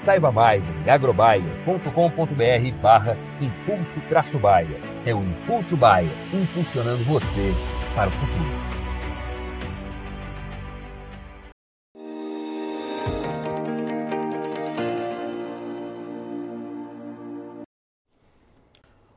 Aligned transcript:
Saiba 0.00 0.30
mais 0.30 0.62
em 0.86 0.90
agrobaia.com.br 0.90 2.80
barra 2.80 3.16
Impulso 3.40 4.00
Traço 4.08 4.38
Baia. 4.38 4.80
É 5.04 5.14
o 5.14 5.18
Impulso 5.18 5.76
Baia, 5.76 6.08
impulsionando 6.32 7.02
você 7.04 7.52
para 7.94 8.08
o 8.08 8.12
futuro. 8.12 8.68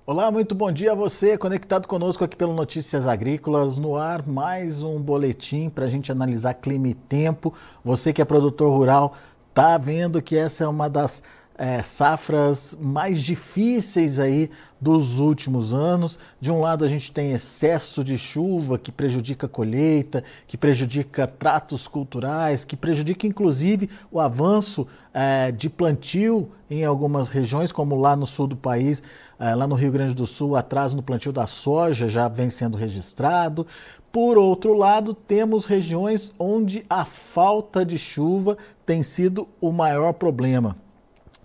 Olá, 0.03 0.29
muito 0.29 0.53
bom 0.53 0.69
dia 0.71 0.91
a 0.91 0.95
você, 0.95 1.37
conectado 1.37 1.87
conosco 1.87 2.25
aqui 2.25 2.35
pelo 2.35 2.53
Notícias 2.53 3.07
Agrícolas, 3.07 3.77
no 3.77 3.95
ar 3.95 4.27
mais 4.27 4.83
um 4.83 4.99
boletim 4.99 5.69
para 5.69 5.85
a 5.85 5.87
gente 5.87 6.11
analisar 6.11 6.55
clima 6.55 6.89
e 6.89 6.93
tempo. 6.93 7.53
Você 7.81 8.11
que 8.11 8.21
é 8.21 8.25
produtor 8.25 8.75
rural, 8.75 9.15
está 9.51 9.77
vendo 9.77 10.21
que 10.21 10.35
essa 10.35 10.63
é 10.63 10.67
uma 10.67 10.89
das 10.89 11.21
é, 11.61 11.83
safras 11.83 12.75
mais 12.81 13.21
difíceis 13.21 14.17
aí 14.17 14.49
dos 14.81 15.19
últimos 15.19 15.75
anos. 15.75 16.17
De 16.39 16.51
um 16.51 16.59
lado 16.59 16.83
a 16.83 16.87
gente 16.87 17.11
tem 17.11 17.33
excesso 17.33 18.03
de 18.03 18.17
chuva 18.17 18.79
que 18.79 18.91
prejudica 18.91 19.45
a 19.45 19.49
colheita, 19.49 20.23
que 20.47 20.57
prejudica 20.57 21.27
tratos 21.27 21.87
culturais, 21.87 22.65
que 22.65 22.75
prejudica 22.75 23.27
inclusive 23.27 23.91
o 24.11 24.19
avanço 24.19 24.87
é, 25.13 25.51
de 25.51 25.69
plantio 25.69 26.49
em 26.67 26.83
algumas 26.83 27.27
regiões, 27.29 27.71
como 27.71 27.95
lá 27.95 28.15
no 28.15 28.25
sul 28.25 28.47
do 28.47 28.57
país, 28.57 29.03
é, 29.37 29.53
lá 29.53 29.67
no 29.67 29.75
Rio 29.75 29.91
Grande 29.91 30.15
do 30.15 30.25
Sul, 30.25 30.55
atraso 30.55 30.95
no 30.95 31.03
plantio 31.03 31.31
da 31.31 31.45
soja 31.45 32.09
já 32.09 32.27
vem 32.27 32.49
sendo 32.49 32.75
registrado. 32.75 33.67
Por 34.11 34.35
outro 34.35 34.73
lado, 34.73 35.13
temos 35.13 35.65
regiões 35.65 36.33
onde 36.39 36.83
a 36.89 37.05
falta 37.05 37.85
de 37.85 37.99
chuva 37.99 38.57
tem 38.83 39.03
sido 39.03 39.47
o 39.61 39.71
maior 39.71 40.13
problema. 40.13 40.75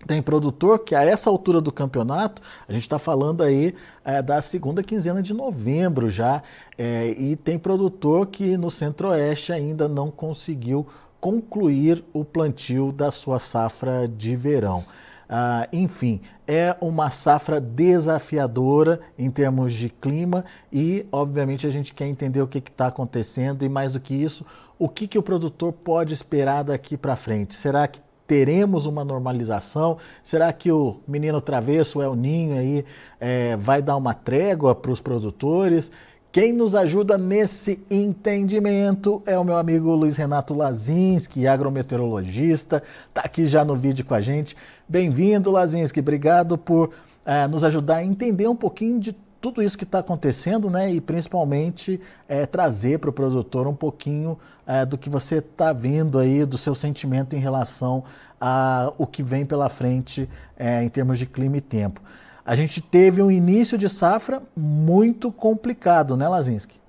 Tem 0.07 0.23
produtor 0.23 0.79
que 0.81 0.95
a 0.95 1.05
essa 1.05 1.29
altura 1.29 1.61
do 1.61 1.73
campeonato, 1.73 2.41
a 2.69 2.73
gente 2.73 2.83
está 2.83 2.99
falando 2.99 3.43
aí 3.43 3.75
é, 4.05 4.23
da 4.23 4.41
segunda 4.41 4.83
quinzena 4.83 5.23
de 5.23 5.35
novembro 5.35 6.09
já, 6.09 6.43
é, 6.79 7.09
e 7.19 7.35
tem 7.37 7.59
produtor 7.59 8.27
que 8.27 8.57
no 8.57 8.71
centro-oeste 8.71 9.53
ainda 9.53 9.89
não 9.89 10.11
conseguiu 10.11 10.87
concluir 11.21 12.05
o 12.13 12.25
plantio 12.25 12.93
da 12.93 13.11
sua 13.11 13.39
safra 13.39 14.07
de 14.07 14.37
verão. 14.37 14.85
Ah, 15.29 15.69
enfim, 15.73 16.21
é 16.47 16.77
uma 16.81 17.11
safra 17.11 17.61
desafiadora 17.61 19.01
em 19.19 19.29
termos 19.29 19.73
de 19.73 19.89
clima 19.89 20.45
e, 20.73 21.05
obviamente, 21.11 21.67
a 21.67 21.71
gente 21.71 21.93
quer 21.93 22.07
entender 22.07 22.41
o 22.41 22.47
que 22.47 22.59
está 22.59 22.87
acontecendo 22.87 23.65
e, 23.65 23.69
mais 23.69 23.95
do 23.95 24.01
que 24.01 24.15
isso, 24.15 24.47
o 24.79 24.89
que, 24.89 25.09
que 25.09 25.19
o 25.19 25.23
produtor 25.23 25.73
pode 25.73 26.15
esperar 26.15 26.63
daqui 26.63 26.97
para 26.97 27.17
frente. 27.17 27.57
Será 27.57 27.89
que 27.89 28.01
teremos 28.27 28.87
uma 28.87 29.05
normalização? 29.05 29.99
Será 30.23 30.53
que 30.53 30.71
o 30.71 30.97
menino 31.07 31.41
travesso, 31.41 31.99
o 31.99 32.03
El 32.03 32.15
Ninho, 32.15 32.59
aí, 32.59 32.85
é, 33.21 33.57
vai 33.57 33.81
dar 33.81 33.97
uma 33.97 34.15
trégua 34.15 34.75
para 34.75 34.91
os 34.91 35.01
produtores? 35.01 35.93
Quem 36.33 36.53
nos 36.53 36.75
ajuda 36.75 37.17
nesse 37.17 37.81
entendimento 37.91 39.23
é 39.25 39.39
o 39.39 39.45
meu 39.45 39.57
amigo 39.57 39.95
Luiz 39.95 40.17
Renato 40.17 40.53
Lazinski, 40.53 41.47
agrometeorologista, 41.47 42.83
está 43.09 43.23
aqui 43.23 43.47
já 43.47 43.65
no 43.65 43.75
vídeo 43.75 44.05
com 44.05 44.13
a 44.13 44.21
gente. 44.21 44.55
Bem-vindo, 44.87 45.51
Lazinski, 45.51 46.01
obrigado 46.01 46.59
por 46.59 46.89
uh, 46.89 47.49
nos 47.51 47.65
ajudar 47.65 47.97
a 47.97 48.05
entender 48.05 48.47
um 48.49 48.55
pouquinho 48.55 49.01
de 49.01 49.17
tudo 49.47 49.63
isso 49.63 49.79
que 49.79 49.85
está 49.85 50.01
acontecendo, 50.01 50.69
né? 50.69 50.93
E 50.93 51.01
principalmente 51.01 52.01
é, 52.29 52.47
trazer 52.47 52.99
para 52.99 53.11
o 53.11 53.13
produtor 53.13 53.69
um 53.69 53.75
pouquinho 53.75 54.37
é, 54.67 54.85
do 54.85 54.99
que 54.99 55.09
você 55.09 55.37
está 55.37 55.73
vendo 55.73 56.19
aí, 56.19 56.45
do 56.45 56.59
seu 56.59 56.75
sentimento 56.75 57.37
em 57.37 57.39
relação 57.39 58.03
a 58.41 58.93
o 58.99 59.07
que 59.07 59.23
vem 59.23 59.47
pela 59.47 59.69
frente 59.69 60.29
é, 60.59 60.83
em 60.83 60.89
termos 60.89 61.17
de 61.17 61.27
clima 61.27 61.59
e 61.59 61.61
tempo. 61.61 62.01
A 62.45 62.57
gente 62.57 62.81
teve 62.81 63.23
um 63.23 63.31
início 63.31 63.79
de 63.79 63.89
safra 63.89 64.43
muito 64.57 65.31
complicado, 65.31 66.17
né, 66.17 66.29
Lazinski? 66.29 66.81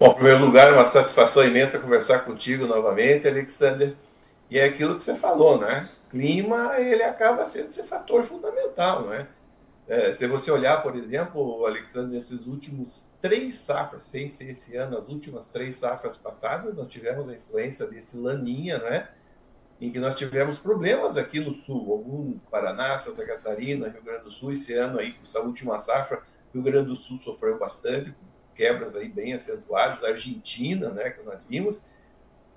Bom, 0.00 0.12
em 0.12 0.14
primeiro 0.14 0.42
lugar, 0.42 0.68
é 0.68 0.72
uma 0.72 0.86
satisfação 0.86 1.44
imensa 1.44 1.78
conversar 1.78 2.20
contigo 2.20 2.66
novamente, 2.66 3.28
Alexander. 3.28 3.94
E 4.50 4.58
é 4.58 4.64
aquilo 4.64 4.96
que 4.96 5.04
você 5.04 5.14
falou, 5.14 5.58
né? 5.58 5.86
Clima, 6.08 6.78
ele 6.78 7.02
acaba 7.02 7.44
sendo 7.44 7.66
esse 7.66 7.82
fator 7.82 8.22
fundamental, 8.24 9.02
não 9.02 9.12
é? 9.12 9.26
É 9.88 10.12
se 10.12 10.26
você 10.26 10.50
olhar, 10.50 10.82
por 10.82 10.94
exemplo, 10.96 11.64
Alexander, 11.66 12.10
nesses 12.10 12.46
últimos 12.46 13.06
três 13.20 13.56
safras, 13.56 14.02
sem 14.02 14.28
ser 14.28 14.50
esse 14.50 14.76
ano, 14.76 14.98
as 14.98 15.08
últimas 15.08 15.48
três 15.48 15.76
safras 15.76 16.16
passadas, 16.16 16.74
nós 16.74 16.88
tivemos 16.88 17.28
a 17.28 17.34
influência 17.34 17.86
desse 17.86 18.16
laninha, 18.16 18.78
não 18.78 18.86
é? 18.88 19.08
em 19.80 19.92
que 19.92 19.98
nós 19.98 20.14
tivemos 20.16 20.58
problemas 20.58 21.16
aqui 21.16 21.38
no 21.38 21.54
sul, 21.54 21.92
algum 21.92 22.38
Paraná, 22.50 22.98
Santa 22.98 23.24
Catarina, 23.24 23.88
Rio 23.88 24.02
Grande 24.02 24.24
do 24.24 24.30
Sul, 24.30 24.52
esse 24.52 24.74
ano 24.74 24.98
aí, 24.98 25.12
com 25.12 25.22
essa 25.22 25.40
última 25.40 25.78
safra, 25.78 26.22
Rio 26.52 26.62
Grande 26.62 26.88
do 26.88 26.96
Sul 26.96 27.18
sofreu 27.18 27.58
bastante, 27.58 28.14
quebras 28.54 28.96
aí 28.96 29.08
bem 29.08 29.34
acentuadas, 29.34 30.02
Argentina, 30.02 30.90
né, 30.90 31.10
que 31.10 31.22
nós 31.22 31.40
vimos. 31.48 31.82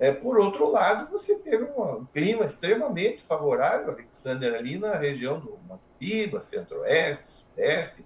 É, 0.02 0.12
por 0.12 0.40
outro 0.40 0.72
lado, 0.72 1.12
você 1.12 1.38
teve 1.38 1.64
um 1.64 2.06
clima 2.12 2.44
extremamente 2.44 3.22
favorável, 3.22 3.92
Alexander, 3.92 4.56
ali 4.56 4.80
na 4.80 4.96
região 4.96 5.40
do 5.40 5.60
Matupiba, 5.70 6.42
Centro-Oeste, 6.42 7.32
Sudeste. 7.32 8.04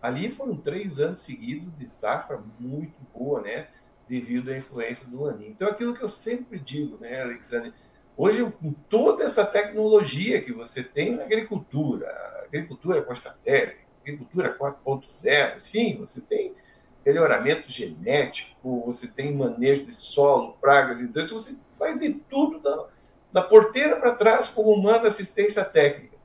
Ali 0.00 0.30
foram 0.30 0.56
três 0.56 1.00
anos 1.00 1.18
seguidos 1.18 1.76
de 1.76 1.88
safra 1.88 2.40
muito 2.60 2.94
boa, 3.12 3.40
né, 3.40 3.66
devido 4.08 4.52
à 4.52 4.56
influência 4.56 5.08
do 5.08 5.20
Laninho. 5.20 5.50
Então, 5.50 5.66
aquilo 5.66 5.94
que 5.94 6.04
eu 6.04 6.08
sempre 6.08 6.60
digo, 6.60 6.96
né, 7.00 7.22
Alexander, 7.22 7.72
Hoje, 8.16 8.44
com 8.60 8.72
toda 8.72 9.24
essa 9.24 9.44
tecnologia 9.44 10.40
que 10.42 10.52
você 10.52 10.82
tem 10.82 11.16
na 11.16 11.24
agricultura, 11.24 12.06
agricultura 12.44 13.00
por 13.00 13.16
satélite, 13.16 13.80
agricultura 14.02 14.56
4.0, 14.56 15.58
sim, 15.58 15.96
você 15.98 16.20
tem 16.20 16.54
melhoramento 17.04 17.70
genético, 17.70 18.82
você 18.86 19.08
tem 19.08 19.36
manejo 19.36 19.84
de 19.86 19.94
solo, 19.94 20.56
pragas 20.60 21.00
e 21.00 21.06
doenças, 21.06 21.32
você 21.32 21.58
faz 21.78 21.98
de 21.98 22.14
tudo 22.14 22.60
da, 22.60 22.86
da 23.32 23.42
porteira 23.42 23.96
para 23.96 24.14
trás 24.14 24.48
como 24.48 24.72
humano 24.72 25.06
assistência 25.06 25.64
técnica. 25.64 26.16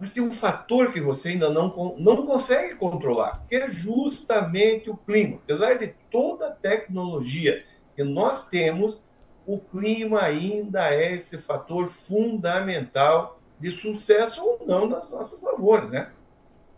Mas 0.00 0.10
tem 0.10 0.22
um 0.22 0.32
fator 0.32 0.92
que 0.92 1.00
você 1.00 1.30
ainda 1.30 1.50
não, 1.50 1.96
não 1.98 2.24
consegue 2.24 2.76
controlar, 2.76 3.44
que 3.48 3.56
é 3.56 3.68
justamente 3.68 4.88
o 4.88 4.96
clima. 4.96 5.36
Apesar 5.42 5.74
de 5.74 5.88
toda 6.10 6.48
a 6.48 6.52
tecnologia 6.52 7.64
que 7.96 8.04
nós 8.04 8.48
temos, 8.48 9.02
o 9.44 9.58
clima 9.58 10.22
ainda 10.22 10.92
é 10.92 11.14
esse 11.14 11.38
fator 11.38 11.88
fundamental 11.88 13.40
de 13.58 13.70
sucesso 13.72 14.44
ou 14.44 14.64
não 14.66 14.88
das 14.88 15.10
nossas 15.10 15.42
lavouras, 15.42 15.90
né? 15.90 16.12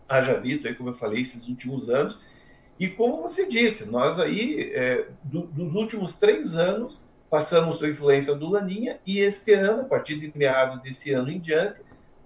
Haja 0.09 0.39
visto 0.39 0.67
aí, 0.67 0.73
como 0.73 0.89
eu 0.89 0.93
falei, 0.93 1.21
esses 1.21 1.47
últimos 1.47 1.89
anos. 1.89 2.19
E 2.81 2.89
como 2.89 3.21
você 3.21 3.47
disse, 3.47 3.85
nós 3.85 4.19
aí, 4.19 4.71
é, 4.73 5.07
do, 5.23 5.41
dos 5.41 5.75
últimos 5.75 6.15
três 6.15 6.55
anos, 6.55 7.07
passamos 7.29 7.81
a 7.83 7.87
influência 7.87 8.33
do 8.33 8.49
Laninha 8.49 8.99
e 9.05 9.19
este 9.19 9.53
ano, 9.53 9.83
a 9.83 9.85
partir 9.85 10.19
de 10.19 10.35
meados 10.35 10.81
desse 10.81 11.13
ano 11.13 11.29
em 11.29 11.39
diante, 11.39 11.79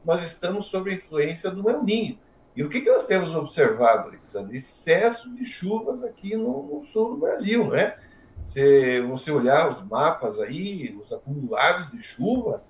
nós 0.05 0.23
estamos 0.23 0.67
sob 0.67 0.89
a 0.89 0.93
influência 0.93 1.51
do 1.51 1.69
El 1.69 1.83
Ninho. 1.83 2.17
E 2.55 2.63
o 2.63 2.69
que, 2.69 2.79
que 2.79 2.89
nós 2.89 3.05
temos 3.05 3.35
observado, 3.35 4.07
Alexandre? 4.07 4.55
Excesso 4.55 5.29
de 5.35 5.43
chuvas 5.43 6.05
aqui 6.05 6.37
no, 6.37 6.63
no 6.63 6.85
sul 6.85 7.09
do 7.09 7.17
Brasil, 7.17 7.69
né? 7.69 7.97
Se 8.47 9.01
você 9.01 9.31
olhar 9.31 9.69
os 9.69 9.83
mapas 9.83 10.39
aí, 10.39 10.97
os 11.03 11.11
acumulados 11.11 11.91
de 11.91 12.01
chuva, 12.01 12.63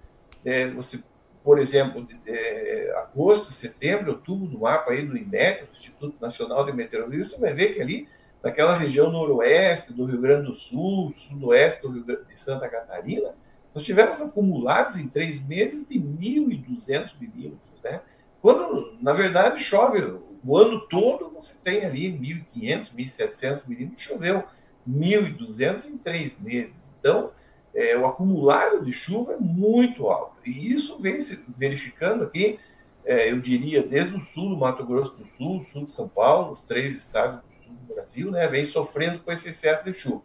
é, 0.44 0.72
você 0.72 1.04
por 1.46 1.60
exemplo, 1.60 2.04
de, 2.04 2.16
de, 2.16 2.90
agosto, 2.96 3.54
setembro, 3.54 4.14
outubro, 4.14 4.50
no 4.50 4.62
mapa 4.62 4.92
aí 4.92 5.06
do 5.06 5.16
INMET, 5.16 5.66
do 5.66 5.78
Instituto 5.78 6.16
Nacional 6.20 6.66
de 6.66 6.74
Meteorologia, 6.74 7.30
você 7.30 7.40
vai 7.40 7.54
ver 7.54 7.76
que 7.76 7.82
ali, 7.82 8.08
naquela 8.44 8.76
região 8.76 9.12
noroeste 9.12 9.94
do 9.94 10.06
Rio 10.06 10.20
Grande 10.20 10.48
do 10.48 10.56
Sul, 10.56 11.14
sudoeste 11.16 11.84
do 11.84 11.92
Rio 11.92 12.04
Grande, 12.04 12.24
de 12.26 12.40
Santa 12.40 12.68
Catarina, 12.68 13.36
nós 13.76 13.84
tivemos 13.84 14.20
acumulados 14.24 14.98
em 14.98 15.08
três 15.08 15.40
meses 15.46 15.88
de 15.88 16.00
1.200 16.00 17.14
milímetros, 17.20 17.84
né? 17.84 18.02
Quando, 18.42 18.98
na 19.00 19.14
verdade, 19.14 19.62
chove 19.62 20.02
o 20.44 20.58
ano 20.58 20.80
todo, 20.88 21.30
você 21.30 21.60
tem 21.64 21.86
ali 21.86 22.12
1.500, 22.56 22.90
1.700 22.96 23.62
milímetros, 23.68 24.02
choveu 24.02 24.44
1.200 24.90 25.90
em 25.90 25.98
três 25.98 26.40
meses. 26.40 26.92
Então, 27.00 27.32
é, 27.76 27.98
o 27.98 28.06
acumulado 28.06 28.84
de 28.84 28.94
chuva 28.94 29.34
é 29.34 29.38
muito 29.38 30.08
alto. 30.08 30.38
E 30.46 30.74
isso 30.74 30.98
vem 30.98 31.20
se 31.20 31.44
verificando 31.58 32.24
aqui, 32.24 32.58
é, 33.04 33.30
eu 33.30 33.40
diria, 33.40 33.84
desde 33.84 34.16
o 34.16 34.22
sul 34.22 34.50
do 34.50 34.58
Mato 34.58 34.84
Grosso 34.86 35.16
do 35.16 35.28
Sul, 35.28 35.62
sul 35.62 35.84
de 35.84 35.92
São 35.92 36.08
Paulo, 36.08 36.54
os 36.54 36.64
três 36.64 36.96
estados 36.96 37.36
do 37.36 37.62
sul 37.62 37.74
do 37.74 37.94
Brasil, 37.94 38.32
né, 38.32 38.48
vem 38.48 38.64
sofrendo 38.64 39.20
com 39.20 39.32
esse 39.32 39.50
excesso 39.50 39.84
de 39.84 39.94
chuva. 39.94 40.24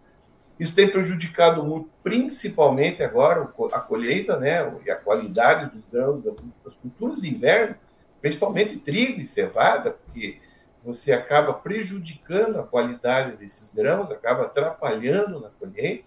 Isso 0.58 0.76
tem 0.76 0.88
prejudicado 0.88 1.64
muito, 1.64 1.90
principalmente 2.02 3.02
agora, 3.02 3.52
a 3.72 3.80
colheita 3.80 4.38
né, 4.38 4.72
e 4.86 4.90
a 4.90 4.96
qualidade 4.96 5.74
dos 5.74 5.84
grãos 5.86 6.22
das 6.22 6.74
culturas 6.76 7.22
de 7.22 7.34
inverno, 7.34 7.74
principalmente 8.20 8.76
trigo 8.78 9.20
e 9.20 9.26
cevada, 9.26 9.90
porque 9.90 10.38
você 10.84 11.12
acaba 11.12 11.52
prejudicando 11.52 12.60
a 12.60 12.62
qualidade 12.62 13.36
desses 13.36 13.72
grãos, 13.74 14.10
acaba 14.10 14.44
atrapalhando 14.44 15.40
na 15.40 15.48
colheita, 15.48 16.04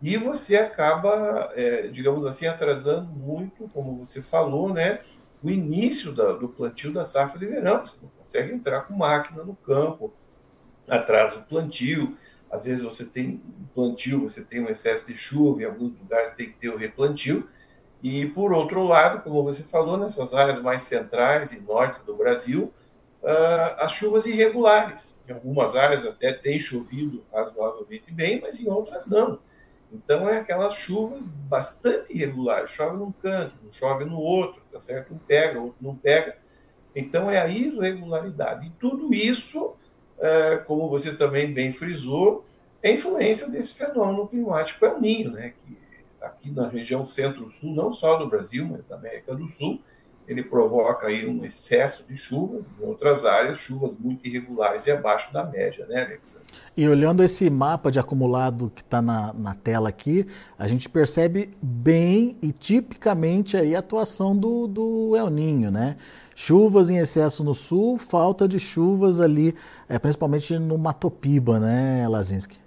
e 0.00 0.16
você 0.16 0.56
acaba, 0.56 1.52
é, 1.54 1.88
digamos 1.88 2.24
assim, 2.24 2.46
atrasando 2.46 3.10
muito, 3.10 3.68
como 3.74 3.96
você 4.04 4.22
falou, 4.22 4.72
né, 4.72 5.00
o 5.42 5.50
início 5.50 6.12
da, 6.12 6.32
do 6.32 6.48
plantio 6.48 6.92
da 6.92 7.04
safra 7.04 7.38
de 7.38 7.46
verão. 7.46 7.84
Você 7.84 7.98
não 8.02 8.10
consegue 8.18 8.52
entrar 8.52 8.82
com 8.82 8.94
máquina 8.94 9.42
no 9.42 9.56
campo, 9.56 10.12
atrasa 10.88 11.38
o 11.38 11.42
plantio. 11.42 12.16
Às 12.50 12.64
vezes 12.64 12.84
você 12.84 13.04
tem 13.04 13.42
plantio, 13.74 14.28
você 14.28 14.44
tem 14.44 14.60
um 14.60 14.68
excesso 14.68 15.06
de 15.06 15.16
chuva, 15.16 15.62
em 15.62 15.66
alguns 15.66 15.98
lugares 15.98 16.30
tem 16.30 16.46
que 16.46 16.58
ter 16.58 16.70
o 16.70 16.76
replantio. 16.76 17.48
E, 18.02 18.26
por 18.26 18.52
outro 18.52 18.84
lado, 18.84 19.22
como 19.22 19.42
você 19.42 19.64
falou, 19.64 19.96
nessas 19.96 20.32
áreas 20.32 20.60
mais 20.62 20.82
centrais 20.82 21.52
e 21.52 21.60
norte 21.60 22.00
do 22.06 22.16
Brasil, 22.16 22.72
uh, 23.22 23.74
as 23.78 23.92
chuvas 23.92 24.24
irregulares. 24.26 25.22
Em 25.28 25.32
algumas 25.32 25.74
áreas 25.74 26.06
até 26.06 26.32
tem 26.32 26.60
chovido 26.60 27.24
razoavelmente 27.32 28.12
bem, 28.12 28.40
mas 28.40 28.60
em 28.60 28.68
outras 28.68 29.06
não. 29.06 29.40
Então 29.92 30.28
é 30.28 30.38
aquelas 30.38 30.74
chuvas 30.74 31.26
bastante 31.26 32.12
irregulares, 32.12 32.70
chove 32.70 32.96
num 32.96 33.10
canto, 33.10 33.54
chove 33.72 34.04
no 34.04 34.18
outro, 34.18 34.60
tá 34.70 34.78
certo? 34.78 35.14
Um 35.14 35.18
pega, 35.18 35.60
outro 35.60 35.78
não 35.80 35.96
pega. 35.96 36.36
Então 36.94 37.30
é 37.30 37.40
a 37.40 37.48
irregularidade. 37.48 38.66
E 38.66 38.70
tudo 38.70 39.14
isso, 39.14 39.74
é, 40.18 40.56
como 40.56 40.88
você 40.88 41.16
também 41.16 41.52
bem 41.52 41.72
frisou, 41.72 42.44
é 42.82 42.92
influência 42.92 43.48
desse 43.48 43.74
fenômeno 43.74 44.28
climático 44.28 44.84
El 44.84 45.00
Ninho, 45.00 45.32
né? 45.32 45.54
Que 45.64 45.78
aqui 46.20 46.50
na 46.50 46.68
região 46.68 47.06
centro-sul, 47.06 47.74
não 47.74 47.92
só 47.92 48.16
do 48.16 48.28
Brasil, 48.28 48.66
mas 48.66 48.84
da 48.84 48.96
América 48.96 49.34
do 49.34 49.48
Sul, 49.48 49.80
ele 50.28 50.42
provoca 50.44 51.06
aí 51.06 51.26
um 51.26 51.42
excesso 51.42 52.04
de 52.06 52.14
chuvas, 52.14 52.74
em 52.78 52.84
outras 52.84 53.24
áreas, 53.24 53.58
chuvas 53.58 53.96
muito 53.98 54.28
irregulares 54.28 54.86
e 54.86 54.90
abaixo 54.90 55.32
da 55.32 55.42
média, 55.42 55.86
né, 55.86 56.02
Alexandre? 56.04 56.46
E 56.76 56.86
olhando 56.86 57.24
esse 57.24 57.48
mapa 57.48 57.90
de 57.90 57.98
acumulado 57.98 58.70
que 58.74 58.82
está 58.82 59.00
na, 59.00 59.32
na 59.32 59.54
tela 59.54 59.88
aqui, 59.88 60.26
a 60.58 60.68
gente 60.68 60.86
percebe 60.86 61.56
bem 61.62 62.36
e 62.42 62.52
tipicamente 62.52 63.56
aí 63.56 63.74
a 63.74 63.78
atuação 63.78 64.36
do, 64.36 64.66
do 64.66 65.16
El 65.16 65.30
Ninho, 65.30 65.70
né? 65.70 65.96
Chuvas 66.34 66.90
em 66.90 66.98
excesso 66.98 67.42
no 67.42 67.54
sul, 67.54 67.96
falta 67.98 68.46
de 68.46 68.60
chuvas 68.60 69.20
ali, 69.20 69.56
é, 69.88 69.98
principalmente 69.98 70.56
no 70.58 70.76
Matopiba, 70.76 71.58
né, 71.58 72.06
Lazinski? 72.06 72.58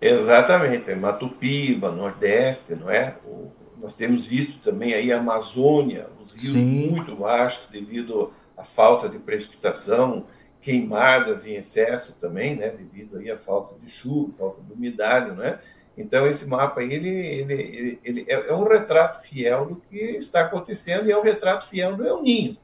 Exatamente, 0.00 0.92
Matopiba, 0.94 1.92
Nordeste, 1.92 2.74
não 2.74 2.90
é? 2.90 3.16
O, 3.24 3.50
nós 3.80 3.94
temos 3.94 4.26
visto 4.26 4.58
também 4.60 4.94
aí 4.94 5.12
a 5.12 5.18
Amazônia, 5.18 6.08
os 6.22 6.34
rios 6.34 6.52
Sim. 6.52 6.90
muito 6.90 7.16
baixos 7.16 7.66
devido 7.68 8.32
à 8.56 8.62
falta 8.62 9.08
de 9.08 9.18
precipitação, 9.18 10.26
queimadas 10.60 11.46
em 11.46 11.54
excesso 11.54 12.16
também, 12.20 12.54
né, 12.56 12.68
devido 12.68 13.18
aí 13.18 13.30
à 13.30 13.38
falta 13.38 13.74
de 13.82 13.90
chuva, 13.90 14.32
falta 14.36 14.62
de 14.62 14.72
umidade, 14.72 15.34
não 15.34 15.42
é? 15.42 15.58
Então 15.96 16.26
esse 16.26 16.46
mapa 16.46 16.80
aí, 16.80 16.92
ele, 16.92 17.08
ele, 17.08 17.54
ele, 17.54 18.00
ele 18.04 18.26
é, 18.28 18.48
é, 18.48 18.54
um 18.54 18.64
retrato 18.64 19.22
fiel 19.22 19.66
do 19.66 19.76
que 19.76 19.96
está 19.96 20.40
acontecendo 20.40 21.08
e 21.08 21.12
é 21.12 21.18
um 21.18 21.22
retrato 21.22 21.66
fiel 21.66 21.96
do 21.96 22.06
El 22.06 22.22
Ninho. 22.22 22.56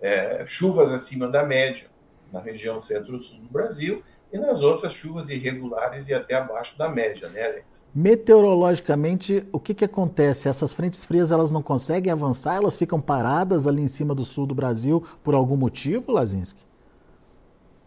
É, 0.00 0.44
chuvas 0.46 0.90
acima 0.90 1.28
da 1.28 1.44
média 1.44 1.86
na 2.32 2.40
região 2.40 2.80
centro-sul 2.80 3.38
do 3.38 3.48
Brasil 3.48 4.02
e 4.34 4.38
nas 4.38 4.62
outras 4.62 4.92
chuvas 4.92 5.30
irregulares 5.30 6.08
e 6.08 6.14
até 6.14 6.34
abaixo 6.34 6.76
da 6.76 6.88
média, 6.88 7.28
né, 7.28 7.46
Alex? 7.46 7.86
Meteorologicamente, 7.94 9.46
o 9.52 9.60
que, 9.60 9.72
que 9.72 9.84
acontece? 9.84 10.48
Essas 10.48 10.72
frentes 10.72 11.04
frias 11.04 11.30
elas 11.30 11.52
não 11.52 11.62
conseguem 11.62 12.10
avançar, 12.10 12.56
elas 12.56 12.76
ficam 12.76 13.00
paradas 13.00 13.68
ali 13.68 13.80
em 13.80 13.86
cima 13.86 14.12
do 14.12 14.24
sul 14.24 14.44
do 14.44 14.54
Brasil 14.54 15.06
por 15.22 15.36
algum 15.36 15.56
motivo, 15.56 16.10
Lazinski? 16.10 16.64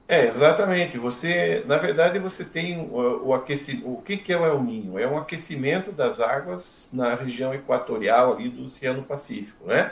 É, 0.08 0.26
exatamente. 0.26 0.98
Você, 0.98 1.66
na 1.68 1.78
verdade, 1.78 2.18
você 2.18 2.46
tem 2.46 2.80
o, 2.80 3.28
o 3.28 3.34
aquecimento. 3.34 3.92
O 3.92 4.02
que, 4.02 4.16
que 4.16 4.32
é 4.32 4.40
o 4.40 4.46
El 4.46 4.64
Ninho? 4.64 4.98
É 4.98 5.06
um 5.06 5.18
aquecimento 5.18 5.92
das 5.92 6.22
águas 6.22 6.90
na 6.94 7.14
região 7.16 7.54
equatorial 7.54 8.36
ali 8.36 8.48
do 8.48 8.64
Oceano 8.64 9.04
Pacífico, 9.04 9.68
né? 9.68 9.92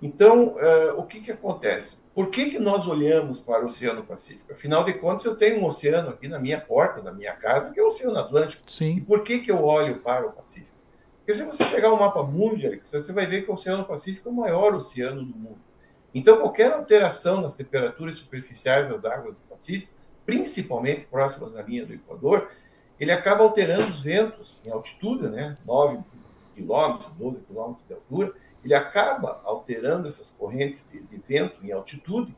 Então, 0.00 0.56
uh, 0.56 0.98
o 0.98 1.02
que, 1.02 1.20
que 1.20 1.30
acontece? 1.30 2.01
Por 2.14 2.28
que, 2.28 2.50
que 2.50 2.58
nós 2.58 2.86
olhamos 2.86 3.38
para 3.38 3.64
o 3.64 3.68
Oceano 3.68 4.04
Pacífico? 4.04 4.52
Afinal 4.52 4.84
de 4.84 4.92
contas, 4.94 5.24
eu 5.24 5.36
tenho 5.36 5.62
um 5.62 5.66
oceano 5.66 6.10
aqui 6.10 6.28
na 6.28 6.38
minha 6.38 6.60
porta, 6.60 7.00
na 7.00 7.10
minha 7.10 7.32
casa, 7.32 7.72
que 7.72 7.80
é 7.80 7.82
o 7.82 7.88
Oceano 7.88 8.18
Atlântico. 8.18 8.70
Sim. 8.70 8.96
E 8.96 9.00
por 9.00 9.22
que, 9.22 9.38
que 9.38 9.50
eu 9.50 9.64
olho 9.64 9.98
para 10.00 10.26
o 10.26 10.32
Pacífico? 10.32 10.76
Porque 11.18 11.32
se 11.32 11.44
você 11.44 11.64
pegar 11.64 11.90
o 11.90 11.98
mapa 11.98 12.22
mundi, 12.22 12.68
você 12.82 13.12
vai 13.12 13.26
ver 13.26 13.44
que 13.44 13.50
o 13.50 13.54
Oceano 13.54 13.84
Pacífico 13.84 14.28
é 14.28 14.32
o 14.32 14.34
maior 14.34 14.74
oceano 14.74 15.24
do 15.24 15.34
mundo. 15.34 15.58
Então, 16.14 16.38
qualquer 16.38 16.72
alteração 16.72 17.40
nas 17.40 17.54
temperaturas 17.54 18.16
superficiais 18.16 18.88
das 18.88 19.04
águas 19.04 19.34
do 19.34 19.40
Pacífico, 19.48 19.92
principalmente 20.26 21.06
próximas 21.10 21.56
à 21.56 21.62
linha 21.62 21.86
do 21.86 21.94
Equador, 21.94 22.50
ele 23.00 23.10
acaba 23.10 23.42
alterando 23.42 23.86
os 23.86 24.02
ventos 24.02 24.60
em 24.66 24.70
altitude, 24.70 25.28
né? 25.28 25.56
9 25.64 26.00
quilômetros, 26.54 27.10
12 27.12 27.40
quilômetros 27.40 27.86
de 27.86 27.94
altura, 27.94 28.32
ele 28.64 28.74
acaba 28.74 29.40
alterando 29.44 30.08
essas 30.08 30.30
correntes 30.30 30.88
de, 30.90 31.00
de 31.00 31.16
vento 31.16 31.64
em 31.64 31.72
altitude 31.72 32.34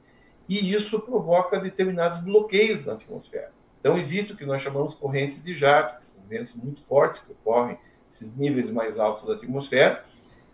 e 0.48 0.72
isso 0.72 1.00
provoca 1.00 1.58
determinados 1.58 2.18
bloqueios 2.18 2.84
na 2.84 2.94
atmosfera. 2.94 3.52
Então, 3.80 3.98
existe 3.98 4.32
o 4.32 4.36
que 4.36 4.46
nós 4.46 4.62
chamamos 4.62 4.94
correntes 4.94 5.42
de 5.42 5.54
jato, 5.54 5.98
que 5.98 6.06
são 6.06 6.22
ventos 6.26 6.54
muito 6.54 6.80
fortes 6.80 7.20
que 7.20 7.32
ocorrem 7.32 7.78
esses 8.10 8.34
níveis 8.34 8.70
mais 8.70 8.98
altos 8.98 9.24
da 9.24 9.34
atmosfera. 9.34 10.04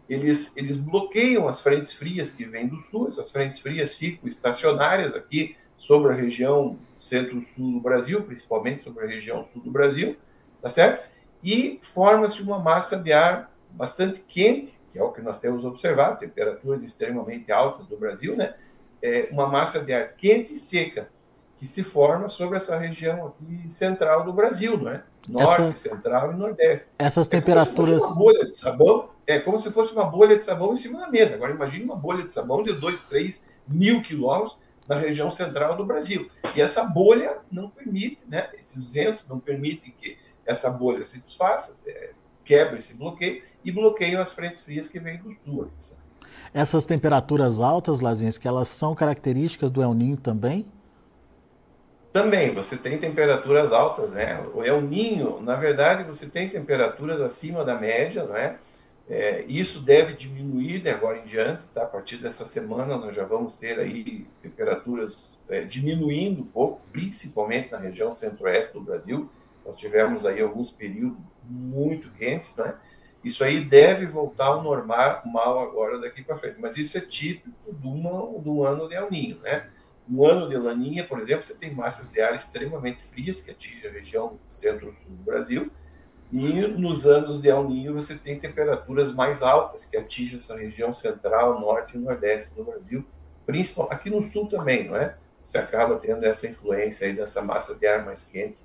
Eles, 0.09 0.53
eles 0.57 0.77
bloqueiam 0.77 1.47
as 1.47 1.61
frentes 1.61 1.93
frias 1.93 2.33
que 2.33 2.45
vêm 2.45 2.67
do 2.67 2.81
sul, 2.81 3.07
essas 3.07 3.31
frentes 3.31 3.61
frias 3.61 3.97
ficam 3.97 4.29
estacionárias 4.29 5.15
aqui 5.15 5.57
sobre 5.77 6.13
a 6.13 6.17
região 6.17 6.77
centro-sul 6.99 7.73
do 7.73 7.81
Brasil, 7.81 8.23
principalmente 8.25 8.83
sobre 8.83 9.05
a 9.05 9.09
região 9.09 9.45
sul 9.45 9.63
do 9.63 9.71
Brasil, 9.71 10.17
tá 10.61 10.69
certo? 10.69 11.09
E 11.43 11.79
forma-se 11.83 12.43
uma 12.43 12.59
massa 12.59 12.97
de 12.97 13.13
ar 13.13 13.55
bastante 13.71 14.21
quente 14.27 14.80
que 14.93 14.99
é 14.99 15.03
o 15.03 15.13
que 15.13 15.21
nós 15.21 15.39
temos 15.39 15.65
observado, 15.65 16.19
temperaturas 16.19 16.83
extremamente 16.83 17.51
altas 17.53 17.87
do 17.87 17.97
Brasil, 17.97 18.37
né? 18.37 18.55
É 19.03 19.29
uma 19.31 19.47
massa 19.47 19.81
de 19.81 19.93
ar 19.93 20.15
quente 20.15 20.53
e 20.53 20.57
seca 20.57 21.09
que 21.57 21.67
se 21.67 21.83
forma 21.85 22.29
sobre 22.29 22.57
essa 22.57 22.79
região 22.79 23.27
aqui 23.27 23.71
central 23.71 24.25
do 24.25 24.33
Brasil, 24.33 24.79
não 24.79 24.91
é? 24.91 25.03
Norte, 25.29 25.63
essa, 25.63 25.91
central 25.91 26.33
e 26.33 26.37
nordeste. 26.37 26.87
Essas 26.99 27.27
é 27.27 27.31
temperaturas. 27.31 28.03
uma 28.03 28.15
bolha 28.15 28.49
de 28.49 28.57
sabão, 28.57 29.11
é 29.27 29.39
como 29.39 29.61
se 29.61 29.71
fosse 29.71 29.93
uma 29.93 30.07
bolha 30.07 30.37
de 30.37 30.43
sabão 30.43 30.73
em 30.73 30.79
cima 30.79 31.01
da 31.01 31.09
mesa. 31.09 31.35
Agora 31.35 31.53
imagine 31.53 31.85
uma 31.85 31.97
bolha 31.97 32.25
de 32.25 32.33
sabão 32.33 32.63
de 32.63 32.73
2, 32.73 33.03
3 33.03 33.47
mil 33.69 34.01
quilômetros 34.01 34.59
na 34.89 34.97
região 34.97 35.31
central 35.31 35.77
do 35.77 35.85
Brasil. 35.85 36.31
E 36.57 36.63
essa 36.63 36.83
bolha 36.83 37.37
não 37.53 37.69
permite, 37.69 38.23
né? 38.27 38.49
Esses 38.59 38.87
ventos 38.87 39.29
não 39.29 39.39
permitem 39.39 39.95
que 40.01 40.17
essa 40.47 40.71
bolha 40.71 41.05
se 41.05 41.21
desfaça, 41.21 41.89
é, 41.89 42.11
quebre 42.45 42.79
esse 42.79 42.97
bloqueio 42.97 43.43
e 43.65 43.71
bloqueiam 43.71 44.23
as 44.23 44.35
frentes 44.35 44.63
frias 44.65 44.89
que 44.89 44.99
vêm 44.99 45.19
do 45.19 45.35
sul. 45.45 45.71
Essas 46.53 46.85
temperaturas 46.85 47.61
altas, 47.61 48.01
Lazinhas, 48.01 48.37
que 48.37 48.49
elas 48.49 48.69
são 48.69 48.95
características 48.95 49.71
do 49.71 49.83
El 49.83 49.95
Ninho 49.95 50.17
também? 50.17 50.67
Também, 52.13 52.53
você 52.53 52.77
tem 52.77 52.99
temperaturas 52.99 53.73
altas, 53.73 54.11
né? 54.11 54.45
O 54.53 54.65
El 54.65 54.81
Ninho, 54.81 55.41
na 55.41 55.55
verdade, 55.55 56.03
você 56.03 56.29
tem 56.29 56.49
temperaturas 56.49 57.21
acima 57.21 57.65
da 57.65 57.79
média, 57.79 58.25
não 58.25 58.37
é? 58.37 58.57
é 59.09 59.45
isso 59.47 59.81
deve 59.81 60.15
diminuir 60.15 60.81
de 60.81 60.89
agora 60.89 61.19
em 61.19 61.25
diante, 61.25 61.63
tá? 61.73 61.85
A 61.85 61.87
partir 61.87 62.17
dessa 62.17 62.45
semana 62.45 62.97
nós 62.97 63.15
já 63.15 63.25
vamos 63.25 63.55
ter 63.55 63.79
aí 63.79 64.27
temperaturas 64.43 65.45
é, 65.49 65.61
diminuindo 65.61 66.43
um 66.43 66.47
pouco, 66.47 66.81
principalmente 66.93 67.71
na 67.71 67.79
região 67.79 68.13
centro-oeste 68.13 68.73
do 68.73 68.81
Brasil. 68.81 69.31
Nós 69.71 69.79
tivemos 69.79 70.27
aí 70.27 70.41
alguns 70.41 70.71
períodos 70.71 71.19
muito 71.45 72.11
quentes, 72.13 72.55
não 72.57 72.67
é? 72.67 72.75
Isso 73.23 73.45
aí 73.45 73.61
deve 73.65 74.07
voltar 74.07 74.47
ao 74.47 74.63
normal 74.63 75.23
agora 75.61 76.01
daqui 76.01 76.23
para 76.23 76.37
frente. 76.37 76.57
Mas 76.59 76.77
isso 76.77 76.99
é 76.99 77.01
típico 77.01 77.73
do, 77.73 78.65
ano 78.65 78.89
de 78.89 78.95
El 78.95 79.11
Ninho, 79.11 79.39
né? 79.41 79.69
No 80.09 80.27
ano 80.27 80.49
de 80.49 80.57
Laninha, 80.57 81.05
por 81.05 81.21
exemplo, 81.21 81.45
você 81.45 81.55
tem 81.55 81.73
massas 81.73 82.11
de 82.11 82.21
ar 82.21 82.35
extremamente 82.35 83.05
frias 83.05 83.41
que 83.41 83.53
atingem 83.53 83.89
a 83.89 83.93
região 83.93 84.41
centro-sul 84.47 85.13
do 85.13 85.23
Brasil, 85.23 85.71
e 86.33 86.63
nos 86.63 87.07
anos 87.07 87.41
de 87.41 87.49
El 87.49 87.69
Ninho 87.69 87.95
você 87.95 88.17
tem 88.17 88.39
temperaturas 88.39 89.13
mais 89.13 89.41
altas 89.43 89.85
que 89.85 89.97
atingem 89.97 90.37
essa 90.37 90.57
região 90.57 90.93
central, 90.93 91.61
norte 91.61 91.97
e 91.97 92.01
nordeste 92.01 92.57
do 92.57 92.65
Brasil, 92.65 93.05
principalmente 93.47 93.95
aqui 93.95 94.11
no 94.11 94.23
sul 94.23 94.49
também, 94.49 94.89
não 94.89 94.97
é? 94.97 95.17
Você 95.45 95.59
acaba 95.59 95.97
tendo 95.97 96.25
essa 96.25 96.49
influência 96.49 97.07
aí 97.07 97.13
dessa 97.13 97.41
massa 97.41 97.77
de 97.77 97.87
ar 97.87 98.05
mais 98.05 98.25
quente 98.25 98.61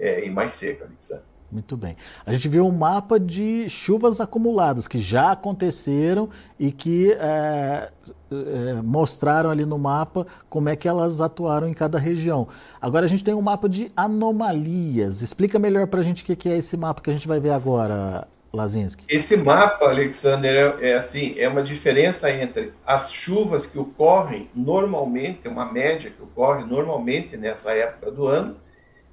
é, 0.00 0.26
e 0.26 0.30
mais 0.30 0.52
seca, 0.52 0.86
Alexandre. 0.86 1.30
Muito 1.52 1.76
bem. 1.76 1.96
A 2.24 2.32
gente 2.32 2.48
viu 2.48 2.64
um 2.64 2.70
mapa 2.70 3.18
de 3.18 3.68
chuvas 3.68 4.20
acumuladas 4.20 4.86
que 4.86 4.98
já 4.98 5.32
aconteceram 5.32 6.30
e 6.58 6.70
que 6.70 7.12
é, 7.12 7.90
é, 8.30 8.82
mostraram 8.84 9.50
ali 9.50 9.66
no 9.66 9.76
mapa 9.76 10.26
como 10.48 10.68
é 10.68 10.76
que 10.76 10.86
elas 10.86 11.20
atuaram 11.20 11.68
em 11.68 11.74
cada 11.74 11.98
região. 11.98 12.46
Agora 12.80 13.06
a 13.06 13.08
gente 13.08 13.24
tem 13.24 13.34
um 13.34 13.42
mapa 13.42 13.68
de 13.68 13.90
anomalias. 13.96 15.22
Explica 15.22 15.58
melhor 15.58 15.88
para 15.88 16.00
a 16.00 16.04
gente 16.04 16.22
o 16.22 16.36
que 16.36 16.48
é 16.48 16.56
esse 16.56 16.76
mapa 16.76 17.02
que 17.02 17.10
a 17.10 17.12
gente 17.12 17.26
vai 17.26 17.40
ver 17.40 17.50
agora, 17.50 18.28
Lazinski. 18.52 19.04
Esse 19.08 19.36
mapa, 19.36 19.86
Alexander, 19.86 20.78
é, 20.80 20.90
é 20.90 20.94
assim, 20.94 21.34
é 21.36 21.48
uma 21.48 21.64
diferença 21.64 22.30
entre 22.30 22.72
as 22.86 23.12
chuvas 23.12 23.66
que 23.66 23.76
ocorrem 23.76 24.48
normalmente, 24.54 25.48
uma 25.48 25.70
média 25.70 26.12
que 26.12 26.22
ocorre 26.22 26.64
normalmente 26.64 27.36
nessa 27.36 27.72
época 27.72 28.12
do 28.12 28.28
ano, 28.28 28.56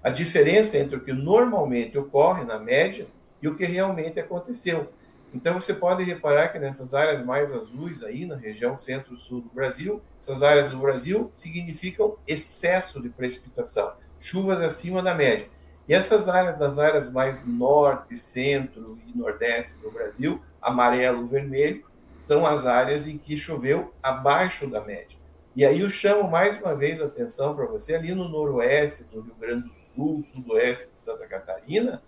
a 0.04 0.10
diferença 0.10 0.78
entre 0.78 0.96
o 0.96 1.04
que 1.04 1.14
normalmente 1.14 1.98
ocorre 1.98 2.44
na 2.44 2.60
média 2.60 3.08
e 3.42 3.48
o 3.48 3.56
que 3.56 3.66
realmente 3.66 4.20
aconteceu. 4.20 4.92
Então 5.34 5.60
você 5.60 5.74
pode 5.74 6.04
reparar 6.04 6.50
que 6.50 6.60
nessas 6.60 6.94
áreas 6.94 7.24
mais 7.26 7.54
azuis 7.54 8.04
aí 8.04 8.26
na 8.26 8.36
região 8.36 8.78
centro-sul 8.78 9.42
do 9.42 9.50
Brasil, 9.50 10.02
essas 10.20 10.42
áreas 10.42 10.72
do 10.72 10.78
Brasil 10.78 11.30
significam 11.34 12.16
excesso 12.26 13.02
de 13.02 13.10
precipitação, 13.10 13.94
chuvas 14.20 14.62
acima 14.62 15.02
da 15.02 15.14
média. 15.14 15.48
E 15.88 15.94
essas 15.94 16.28
áreas 16.28 16.58
das 16.58 16.80
áreas 16.80 17.10
mais 17.12 17.46
norte, 17.46 18.18
centro 18.18 18.98
e 19.06 19.18
nordeste 19.18 19.78
do 19.80 19.92
Brasil, 19.92 20.42
amarelo, 20.62 21.28
vermelho, 21.28 21.86
são 22.16 22.46
as 22.46 22.66
áreas 22.66 23.08
em 23.08 23.18
que 23.18 23.38
choveu 23.38 23.94
abaixo 24.02 24.68
da 24.68 24.82
média. 24.82 25.18
E 25.56 25.66
aí 25.66 25.82
eu 25.82 25.90
chamo 25.90 26.30
mais 26.30 26.58
uma 26.60 26.76
vez 26.76 27.02
a 27.02 27.06
atenção 27.06 27.56
para 27.56 27.66
você 27.66 27.96
ali 27.96 28.14
no 28.14 28.28
noroeste 28.28 29.04
do 29.06 29.22
Rio 29.22 29.36
Grande 29.40 29.70
do 29.70 29.77
Sul, 29.98 30.22
sudoeste 30.22 30.92
de 30.92 31.00
Santa 31.00 31.26
Catarina, 31.26 32.04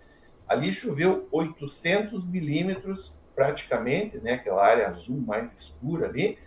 ali 0.48 0.72
choveu 0.72 1.26
800 1.32 2.24
milímetros 2.24 3.20
praticamente, 3.34 4.18
né, 4.18 4.34
aquela 4.34 4.64
área 4.64 4.88
azul 4.88 5.18
mais 5.18 5.52
escura 5.52 6.06
ali, 6.06 6.38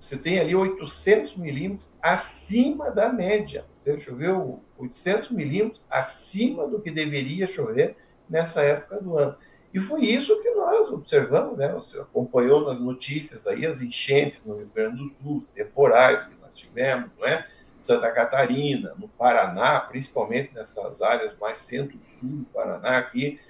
você 0.00 0.16
tem 0.16 0.38
ali 0.38 0.54
800 0.54 1.36
milímetros 1.36 1.92
acima 2.00 2.90
da 2.90 3.12
média. 3.12 3.64
Você 3.76 3.98
choveu 3.98 4.62
800 4.78 5.30
milímetros 5.30 5.84
acima 5.90 6.66
do 6.68 6.80
que 6.80 6.90
deveria 6.90 7.46
chover 7.46 7.96
nessa 8.28 8.62
época 8.62 9.00
do 9.00 9.18
ano. 9.18 9.36
E 9.74 9.80
foi 9.80 10.02
isso 10.02 10.40
que 10.40 10.50
nós 10.52 10.88
observamos, 10.88 11.58
né? 11.58 11.68
Você 11.72 11.98
acompanhou 11.98 12.64
nas 12.64 12.80
notícias 12.80 13.46
aí 13.46 13.66
as 13.66 13.80
enchentes 13.82 14.44
no 14.44 14.56
Rio 14.56 14.70
Grande 14.74 14.96
do 14.96 15.08
Sul, 15.10 15.38
os 15.38 15.48
temporais 15.48 16.22
que 16.22 16.34
nós 16.40 16.56
tivemos, 16.56 17.10
não 17.18 17.26
é? 17.26 17.44
Santa 17.78 18.10
Catarina, 18.10 18.94
no 18.98 19.08
Paraná, 19.08 19.80
principalmente 19.80 20.52
nessas 20.54 21.00
áreas 21.00 21.36
mais 21.38 21.58
centro-sul 21.58 22.28
do 22.28 22.44
Paraná, 22.46 22.98
aqui 22.98 23.40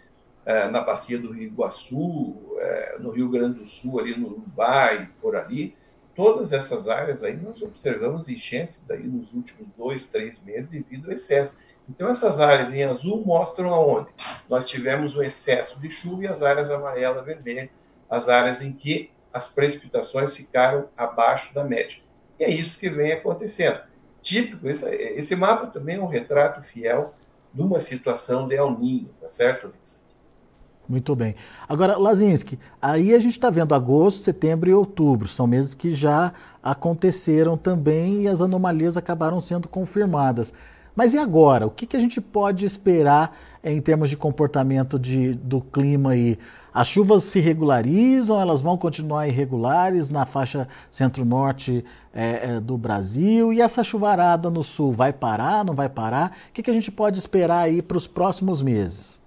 é, 0.45 0.69
na 0.69 0.81
bacia 0.81 1.19
do 1.19 1.31
Rio 1.31 1.45
Iguaçu, 1.45 2.37
é, 2.59 2.99
no 2.99 3.11
Rio 3.11 3.29
Grande 3.29 3.59
do 3.59 3.67
Sul, 3.67 4.01
ali 4.01 4.17
no 4.17 4.29
Uruguai, 4.29 5.11
por 5.21 5.37
ali, 5.37 5.75
todas 6.15 6.53
essas 6.53 6.89
áreas 6.89 7.23
aí 7.23 7.37
nós 7.37 7.63
observamos 7.63 8.29
enchentes 8.29 8.85
daí 8.89 9.07
nos 9.07 9.33
últimos 9.33 9.69
dois, 9.77 10.07
três 10.07 10.41
meses 10.43 10.69
devido 10.69 11.07
ao 11.07 11.13
excesso. 11.13 11.57
Então 11.89 12.09
essas 12.09 12.41
áreas 12.41 12.73
em 12.73 12.83
azul 12.83 13.25
mostram 13.25 13.73
aonde 13.73 14.09
nós 14.49 14.69
tivemos 14.69 15.15
um 15.15 15.23
excesso 15.23 15.79
de 15.81 15.89
chuva 15.89 16.25
e 16.25 16.27
as 16.27 16.43
áreas 16.43 16.71
amarela, 16.71 17.23
vermelha, 17.23 17.71
as 18.11 18.29
áreas 18.29 18.63
em 18.63 18.73
que 18.73 19.11
as 19.33 19.49
precipitações 19.49 20.37
ficaram 20.37 20.89
abaixo 20.97 21.55
da 21.55 21.63
média. 21.63 22.01
E 22.39 22.45
é 22.45 22.51
isso 22.51 22.79
que 22.81 22.89
vem 22.89 23.13
acontecendo. 23.13 23.81
Típico, 24.29 24.69
isso, 24.69 24.87
esse 24.87 25.35
mapa 25.35 25.69
também 25.69 25.97
é 25.97 26.03
um 26.03 26.07
retrato 26.07 26.61
fiel 26.61 27.15
de 27.51 27.63
uma 27.63 27.81
situação 27.81 28.47
de 28.47 28.57
El 28.57 28.79
Ninho, 28.79 29.09
tá 29.19 29.27
certo, 29.27 29.73
Vicente? 29.81 30.03
Muito 30.87 31.17
bem. 31.17 31.35
Agora, 31.67 31.97
Lazinski, 31.97 32.59
aí 32.81 33.15
a 33.15 33.19
gente 33.19 33.39
está 33.39 33.49
vendo 33.49 33.75
agosto, 33.75 34.23
setembro 34.23 34.69
e 34.69 34.75
outubro, 34.75 35.27
são 35.27 35.47
meses 35.47 35.73
que 35.73 35.95
já 35.95 36.35
aconteceram 36.63 37.57
também 37.57 38.25
e 38.25 38.29
as 38.29 38.43
anomalias 38.43 38.99
acabaram 38.99 39.41
sendo 39.41 39.67
confirmadas. 39.67 40.53
Mas 40.95 41.15
e 41.15 41.19
agora? 41.19 41.67
O 41.67 41.71
que, 41.71 41.87
que 41.87 41.97
a 41.97 42.01
gente 42.01 42.21
pode 42.21 42.67
esperar 42.67 43.35
em 43.65 43.81
termos 43.81 44.11
de 44.11 44.17
comportamento 44.17 44.99
de, 44.99 45.33
do 45.33 45.63
clima 45.63 46.11
aí? 46.11 46.39
As 46.79 46.87
chuvas 46.87 47.25
se 47.25 47.41
regularizam, 47.41 48.41
elas 48.41 48.61
vão 48.61 48.79
continuar 48.79 49.27
irregulares 49.27 50.11
na 50.11 50.25
faixa 50.25 50.69
centro-norte 50.93 51.85
é, 52.15 52.53
é, 52.53 52.61
do 52.61 52.79
Brasil. 52.79 53.53
E 53.53 53.61
essa 53.61 53.83
chuvarada 53.83 54.49
no 54.49 54.63
sul 54.63 54.93
vai 54.93 55.13
parar, 55.13 55.65
não 55.65 55.75
vai 55.75 55.89
parar? 55.89 56.39
O 56.49 56.53
que, 56.53 56.63
que 56.63 56.71
a 56.71 56.73
gente 56.73 56.93
pode 56.93 57.19
esperar 57.19 57.63
aí 57.63 57.83
para 57.83 57.97
os 57.97 58.07
próximos 58.07 58.63
meses? 58.63 59.21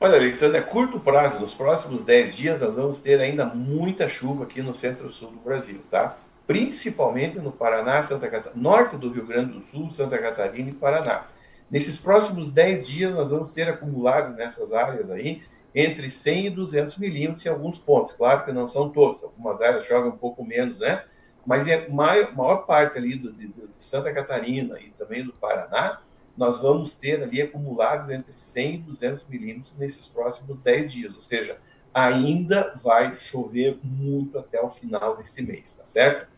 Olha, 0.00 0.16
Alexandre, 0.16 0.58
a 0.58 0.62
curto 0.64 0.98
prazo, 0.98 1.38
nos 1.38 1.54
próximos 1.54 2.02
10 2.02 2.34
dias, 2.34 2.60
nós 2.60 2.74
vamos 2.74 2.98
ter 2.98 3.20
ainda 3.20 3.46
muita 3.46 4.08
chuva 4.08 4.42
aqui 4.42 4.60
no 4.60 4.74
centro-sul 4.74 5.30
do 5.30 5.38
Brasil, 5.38 5.82
tá? 5.88 6.16
Principalmente 6.48 7.38
no 7.38 7.52
Paraná, 7.52 8.02
Santa 8.02 8.28
Catarina, 8.28 8.60
norte 8.60 8.96
do 8.96 9.08
Rio 9.08 9.24
Grande 9.24 9.52
do 9.52 9.62
Sul, 9.62 9.88
Santa 9.92 10.18
Catarina 10.18 10.68
e 10.68 10.74
Paraná. 10.74 11.26
Nesses 11.70 11.96
próximos 11.96 12.50
10 12.50 12.88
dias, 12.88 13.14
nós 13.14 13.30
vamos 13.30 13.52
ter 13.52 13.68
acumulados 13.68 14.34
nessas 14.34 14.72
áreas 14.72 15.08
aí 15.08 15.42
entre 15.74 16.10
100 16.10 16.46
e 16.46 16.50
200 16.50 16.98
milímetros 16.98 17.46
em 17.46 17.48
alguns 17.48 17.78
pontos. 17.78 18.12
Claro 18.12 18.44
que 18.44 18.52
não 18.52 18.68
são 18.68 18.90
todos, 18.90 19.22
algumas 19.22 19.60
áreas 19.60 19.86
jogam 19.86 20.10
um 20.10 20.16
pouco 20.16 20.44
menos, 20.44 20.78
né? 20.78 21.04
Mas 21.44 21.68
a 21.68 21.88
maior, 21.88 22.34
maior 22.36 22.56
parte 22.58 22.98
ali 22.98 23.16
do, 23.16 23.32
de, 23.32 23.48
de, 23.48 23.68
Santa 23.78 24.12
Catarina 24.12 24.78
e 24.80 24.90
também 24.90 25.24
do 25.24 25.32
Paraná, 25.32 26.00
nós 26.36 26.60
vamos 26.60 26.94
ter 26.94 27.22
ali 27.22 27.42
acumulados 27.42 28.08
entre 28.08 28.32
100 28.34 28.74
e 28.74 28.78
200 28.78 29.26
milímetros 29.26 29.76
nesses 29.76 30.06
próximos 30.06 30.60
10 30.60 30.92
dias, 30.92 31.14
ou 31.14 31.20
seja, 31.20 31.58
ainda 31.92 32.74
vai 32.82 33.12
chover 33.12 33.78
muito 33.82 34.38
até 34.38 34.60
o 34.62 34.68
final 34.68 35.16
desse 35.16 35.42
mês, 35.42 35.72
tá 35.72 35.84
certo? 35.84 36.30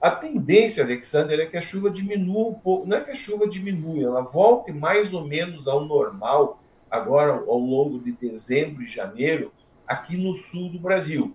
A 0.00 0.10
tendência, 0.10 0.82
Alexander, 0.82 1.38
é 1.38 1.46
que 1.46 1.56
a 1.56 1.62
chuva 1.62 1.90
diminua 1.90 2.48
um 2.48 2.54
pouco, 2.54 2.86
não 2.86 2.96
é 2.96 3.00
que 3.00 3.10
a 3.10 3.14
chuva 3.14 3.46
diminua, 3.46 4.02
ela 4.02 4.20
volte 4.22 4.72
mais 4.72 5.12
ou 5.12 5.26
menos 5.26 5.68
ao 5.68 5.84
normal 5.84 6.60
agora 6.90 7.32
ao 7.32 7.58
longo 7.58 7.98
de 7.98 8.12
dezembro 8.12 8.82
e 8.82 8.86
janeiro 8.86 9.52
aqui 9.86 10.16
no 10.16 10.34
sul 10.36 10.70
do 10.70 10.78
Brasil, 10.78 11.34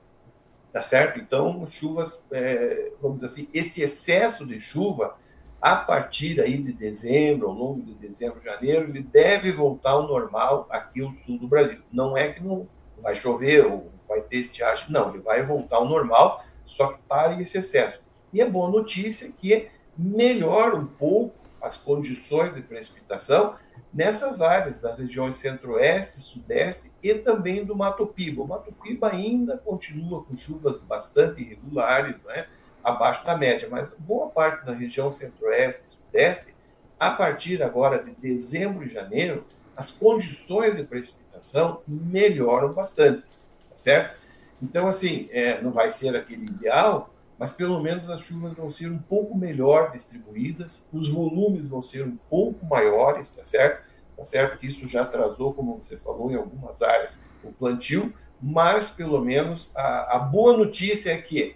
tá 0.72 0.82
certo? 0.82 1.20
Então, 1.20 1.68
chuvas, 1.70 2.24
é, 2.32 2.92
vamos 3.02 3.20
dizer 3.20 3.26
assim, 3.26 3.50
esse 3.54 3.82
excesso 3.82 4.46
de 4.46 4.60
chuva 4.60 5.16
a 5.62 5.76
partir 5.76 6.40
aí 6.40 6.58
de 6.58 6.72
dezembro, 6.72 7.48
ao 7.48 7.54
longo 7.54 7.82
de 7.82 7.94
dezembro, 7.94 8.40
janeiro, 8.40 8.90
ele 8.90 9.02
deve 9.02 9.52
voltar 9.52 9.92
ao 9.92 10.08
normal 10.08 10.68
aqui 10.70 11.02
no 11.02 11.14
sul 11.16 11.40
do 11.40 11.48
Brasil. 11.48 11.80
Não 11.92 12.16
é 12.16 12.32
que 12.32 12.44
não 12.44 12.68
vai 13.02 13.16
chover 13.16 13.66
ou 13.66 13.92
vai 14.08 14.22
ter 14.22 14.38
estiagem, 14.38 14.92
não, 14.92 15.10
ele 15.10 15.20
vai 15.20 15.44
voltar 15.44 15.78
ao 15.78 15.88
normal, 15.88 16.44
só 16.66 16.94
que 16.94 17.00
para 17.08 17.42
esse 17.42 17.58
excesso. 17.58 18.00
E 18.32 18.42
a 18.42 18.50
boa 18.50 18.70
notícia 18.70 19.28
é 19.28 19.32
que 19.32 19.68
melhora 19.98 20.76
um 20.76 20.86
pouco 20.86 21.36
as 21.66 21.78
condições 21.78 22.54
de 22.54 22.62
precipitação 22.62 23.56
nessas 23.92 24.42
áreas 24.42 24.80
das 24.80 24.98
regiões 24.98 25.36
centro-oeste, 25.36 26.20
sudeste 26.20 26.92
e 27.02 27.16
também 27.16 27.66
do 27.66 27.76
Mato 27.76 28.06
Piba. 28.06 28.44
O 28.44 28.48
Mato 28.48 28.72
Piba 28.72 29.10
ainda 29.10 29.58
continua 29.58 30.24
com 30.24 30.36
chuvas 30.36 30.80
bastante 30.82 31.42
irregulares, 31.42 32.22
né, 32.24 32.46
abaixo 32.84 33.26
da 33.26 33.36
média, 33.36 33.68
mas 33.70 33.96
boa 33.98 34.30
parte 34.30 34.64
da 34.66 34.74
região 34.74 35.10
centro-oeste 35.10 35.86
e 35.88 35.90
sudeste, 35.90 36.54
a 37.00 37.10
partir 37.10 37.64
agora 37.64 38.04
de 38.04 38.12
dezembro 38.12 38.84
e 38.84 38.88
janeiro, 38.88 39.44
as 39.76 39.90
condições 39.90 40.76
de 40.76 40.84
precipitação 40.84 41.82
melhoram 41.88 42.74
bastante, 42.74 43.22
tá 43.70 43.76
certo? 43.76 44.18
Então, 44.62 44.88
assim, 44.88 45.28
é, 45.32 45.62
não 45.62 45.72
vai 45.72 45.90
ser 45.90 46.16
aquele 46.16 46.46
ideal, 46.46 47.10
mas 47.38 47.52
pelo 47.52 47.80
menos 47.82 48.10
as 48.10 48.22
chuvas 48.22 48.54
vão 48.54 48.70
ser 48.70 48.90
um 48.90 48.98
pouco 48.98 49.38
melhor 49.38 49.92
distribuídas, 49.92 50.88
os 50.92 51.10
volumes 51.10 51.68
vão 51.68 51.82
ser 51.82 52.04
um 52.04 52.16
pouco 52.30 52.66
maiores, 52.66 53.30
tá 53.30 53.44
certo? 53.44 53.84
Tá 54.16 54.24
certo 54.24 54.58
que 54.58 54.68
isso 54.68 54.88
já 54.88 55.02
atrasou, 55.02 55.54
como 55.54 55.82
você 55.82 55.98
falou, 55.98 56.32
em 56.32 56.36
algumas 56.36 56.82
áreas 56.82 57.20
o 57.44 57.52
plantio, 57.52 58.14
mas 58.42 58.90
pelo 58.90 59.20
menos 59.24 59.72
a, 59.76 60.16
a 60.16 60.20
boa 60.20 60.56
notícia 60.56 61.12
é 61.12 61.18
que 61.18 61.56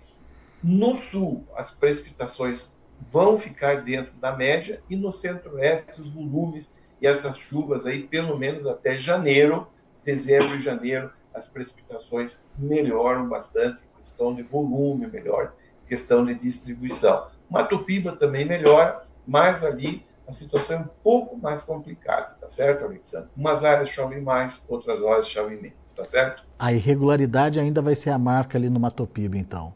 no 0.61 0.95
sul 0.95 1.45
as 1.55 1.71
precipitações 1.71 2.77
vão 2.99 3.37
ficar 3.37 3.83
dentro 3.83 4.13
da 4.17 4.35
média 4.35 4.81
e 4.89 4.95
no 4.95 5.11
centro-oeste 5.11 6.01
os 6.01 6.09
volumes 6.09 6.77
e 7.01 7.07
essas 7.07 7.37
chuvas 7.37 7.85
aí, 7.85 8.03
pelo 8.03 8.37
menos 8.37 8.65
até 8.65 8.97
janeiro, 8.97 9.67
dezembro 10.03 10.57
e 10.57 10.61
janeiro, 10.61 11.11
as 11.33 11.47
precipitações 11.47 12.49
melhoram 12.57 13.27
bastante, 13.29 13.79
questão 13.97 14.33
de 14.33 14.43
volume 14.43 15.07
melhor, 15.07 15.53
questão 15.89 16.23
de 16.23 16.35
distribuição. 16.35 17.27
Mato 17.49 17.79
Piba 17.79 18.11
também 18.13 18.45
melhora, 18.45 19.01
mas 19.27 19.65
ali 19.65 20.05
a 20.27 20.31
situação 20.31 20.77
é 20.77 20.79
um 20.81 20.89
pouco 21.03 21.35
mais 21.35 21.63
complicada, 21.63 22.35
tá 22.39 22.47
certo, 22.47 22.85
Alexandre? 22.85 23.29
Umas 23.35 23.65
áreas 23.65 23.89
chovem 23.89 24.21
mais, 24.21 24.63
outras 24.69 25.03
áreas 25.03 25.27
chovem 25.27 25.59
menos, 25.59 25.91
tá 25.91 26.05
certo? 26.05 26.43
A 26.59 26.71
irregularidade 26.71 27.59
ainda 27.59 27.81
vai 27.81 27.95
ser 27.95 28.11
a 28.11 28.19
marca 28.19 28.55
ali 28.55 28.69
no 28.69 28.79
Mato 28.79 29.07
Piba, 29.07 29.35
então. 29.35 29.73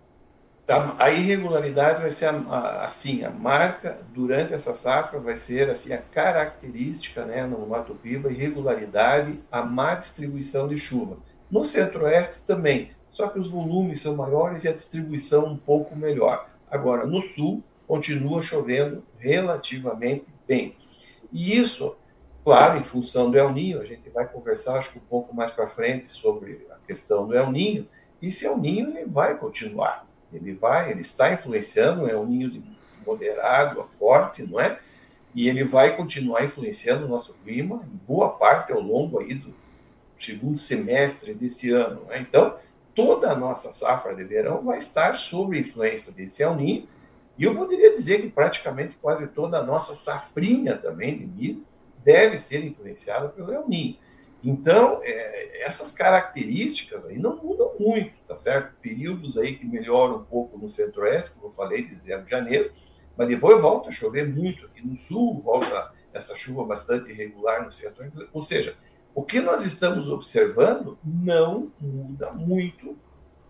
Tá, 0.67 0.95
a 0.97 1.11
irregularidade 1.11 2.01
vai 2.01 2.11
ser 2.11 2.27
a, 2.27 2.31
a, 2.31 2.85
assim, 2.85 3.25
a 3.25 3.31
marca 3.31 3.97
durante 4.13 4.53
essa 4.53 4.73
safra 4.75 5.19
vai 5.19 5.35
ser 5.35 5.69
assim 5.69 5.91
a 5.91 5.97
característica, 5.97 7.25
né, 7.25 7.45
no 7.45 7.65
Mato 7.67 7.95
Piba, 7.95 8.31
irregularidade, 8.31 9.39
a 9.51 9.63
má 9.63 9.95
distribuição 9.95 10.67
de 10.67 10.77
chuva. 10.77 11.17
No 11.49 11.65
Centro-Oeste 11.65 12.43
também, 12.45 12.91
só 13.13 13.29
que 13.29 13.39
os 13.39 13.49
volumes 13.49 14.01
são 14.01 14.17
maiores 14.17 14.65
e 14.65 14.67
a 14.67 14.73
distribuição 14.73 15.45
um 15.45 15.55
pouco 15.55 15.95
melhor. 15.95 16.49
Agora, 16.69 17.05
no 17.05 17.21
Sul, 17.21 17.63
continua 17.87 18.41
chovendo 18.41 19.03
relativamente 19.17 20.25
bem. 20.45 20.75
E 21.31 21.57
isso, 21.57 21.95
claro, 22.43 22.77
em 22.77 22.83
função 22.83 23.31
do 23.31 23.37
El 23.37 23.53
Ninho, 23.53 23.79
a 23.79 23.85
gente 23.85 24.09
vai 24.09 24.27
conversar, 24.27 24.77
acho 24.77 24.91
que 24.91 24.97
um 24.97 25.07
pouco 25.09 25.33
mais 25.33 25.51
para 25.51 25.67
frente, 25.67 26.11
sobre 26.11 26.67
a 26.71 26.85
questão 26.85 27.25
do 27.25 27.33
El 27.33 27.51
Ninho, 27.51 27.87
esse 28.21 28.45
El 28.45 28.57
Ninho 28.57 28.89
ele 28.89 29.05
vai 29.05 29.37
continuar. 29.37 30.05
Ele 30.33 30.53
vai, 30.53 30.91
ele 30.91 31.01
está 31.01 31.31
influenciando, 31.31 32.09
é 32.09 32.17
um 32.17 32.25
ninho 32.25 32.49
de 32.49 32.63
moderado 33.05 33.79
a 33.79 33.85
forte, 33.85 34.43
não 34.43 34.59
é? 34.59 34.79
E 35.35 35.47
ele 35.47 35.63
vai 35.63 35.95
continuar 35.95 36.43
influenciando 36.43 37.05
o 37.05 37.09
nosso 37.09 37.33
clima 37.43 37.83
em 37.85 37.97
boa 38.07 38.29
parte 38.29 38.71
ao 38.71 38.79
longo 38.79 39.19
aí 39.19 39.35
do 39.35 39.53
segundo 40.19 40.57
semestre 40.57 41.33
desse 41.33 41.71
ano. 41.71 42.05
Né? 42.05 42.19
Então, 42.19 42.55
toda 42.95 43.31
a 43.31 43.35
nossa 43.35 43.71
safra 43.71 44.15
de 44.15 44.23
verão 44.23 44.63
vai 44.63 44.77
estar 44.77 45.15
sob 45.15 45.57
influência 45.57 46.11
desse 46.11 46.43
El 46.43 46.55
Ninho, 46.55 46.87
e 47.37 47.43
eu 47.45 47.55
poderia 47.55 47.91
dizer 47.93 48.21
que 48.21 48.29
praticamente 48.29 48.95
quase 49.01 49.27
toda 49.27 49.57
a 49.57 49.63
nossa 49.63 49.95
safrinha 49.95 50.77
também 50.77 51.17
de 51.17 51.25
milho 51.25 51.65
deve 52.03 52.37
ser 52.37 52.63
influenciada 52.63 53.29
pelo 53.29 53.51
El 53.51 53.67
Ninho. 53.67 53.97
Então, 54.43 54.99
é, 55.01 55.65
essas 55.65 55.93
características 55.93 57.05
aí 57.05 57.17
não 57.17 57.37
mudam 57.37 57.71
muito, 57.79 58.13
tá 58.27 58.35
certo? 58.35 58.75
Períodos 58.81 59.37
aí 59.37 59.55
que 59.55 59.65
melhoram 59.65 60.17
um 60.17 60.25
pouco 60.25 60.57
no 60.57 60.69
centro-oeste, 60.69 61.31
como 61.31 61.47
eu 61.47 61.49
falei, 61.49 61.85
de 61.85 61.97
0 61.97 62.23
de 62.23 62.29
janeiro, 62.29 62.71
mas 63.15 63.27
depois 63.27 63.61
volta 63.61 63.87
a 63.87 63.91
chover 63.91 64.27
muito 64.27 64.65
aqui 64.65 64.85
no 64.85 64.97
sul, 64.97 65.39
volta 65.39 65.93
essa 66.13 66.35
chuva 66.35 66.65
bastante 66.65 67.09
irregular 67.09 67.63
no 67.63 67.71
centro. 67.71 68.11
Ou 68.33 68.41
seja, 68.41 68.75
o 69.15 69.23
que 69.23 69.39
nós 69.39 69.65
estamos 69.65 70.07
observando 70.07 70.97
não 71.03 71.71
muda 71.79 72.31
muito 72.31 72.97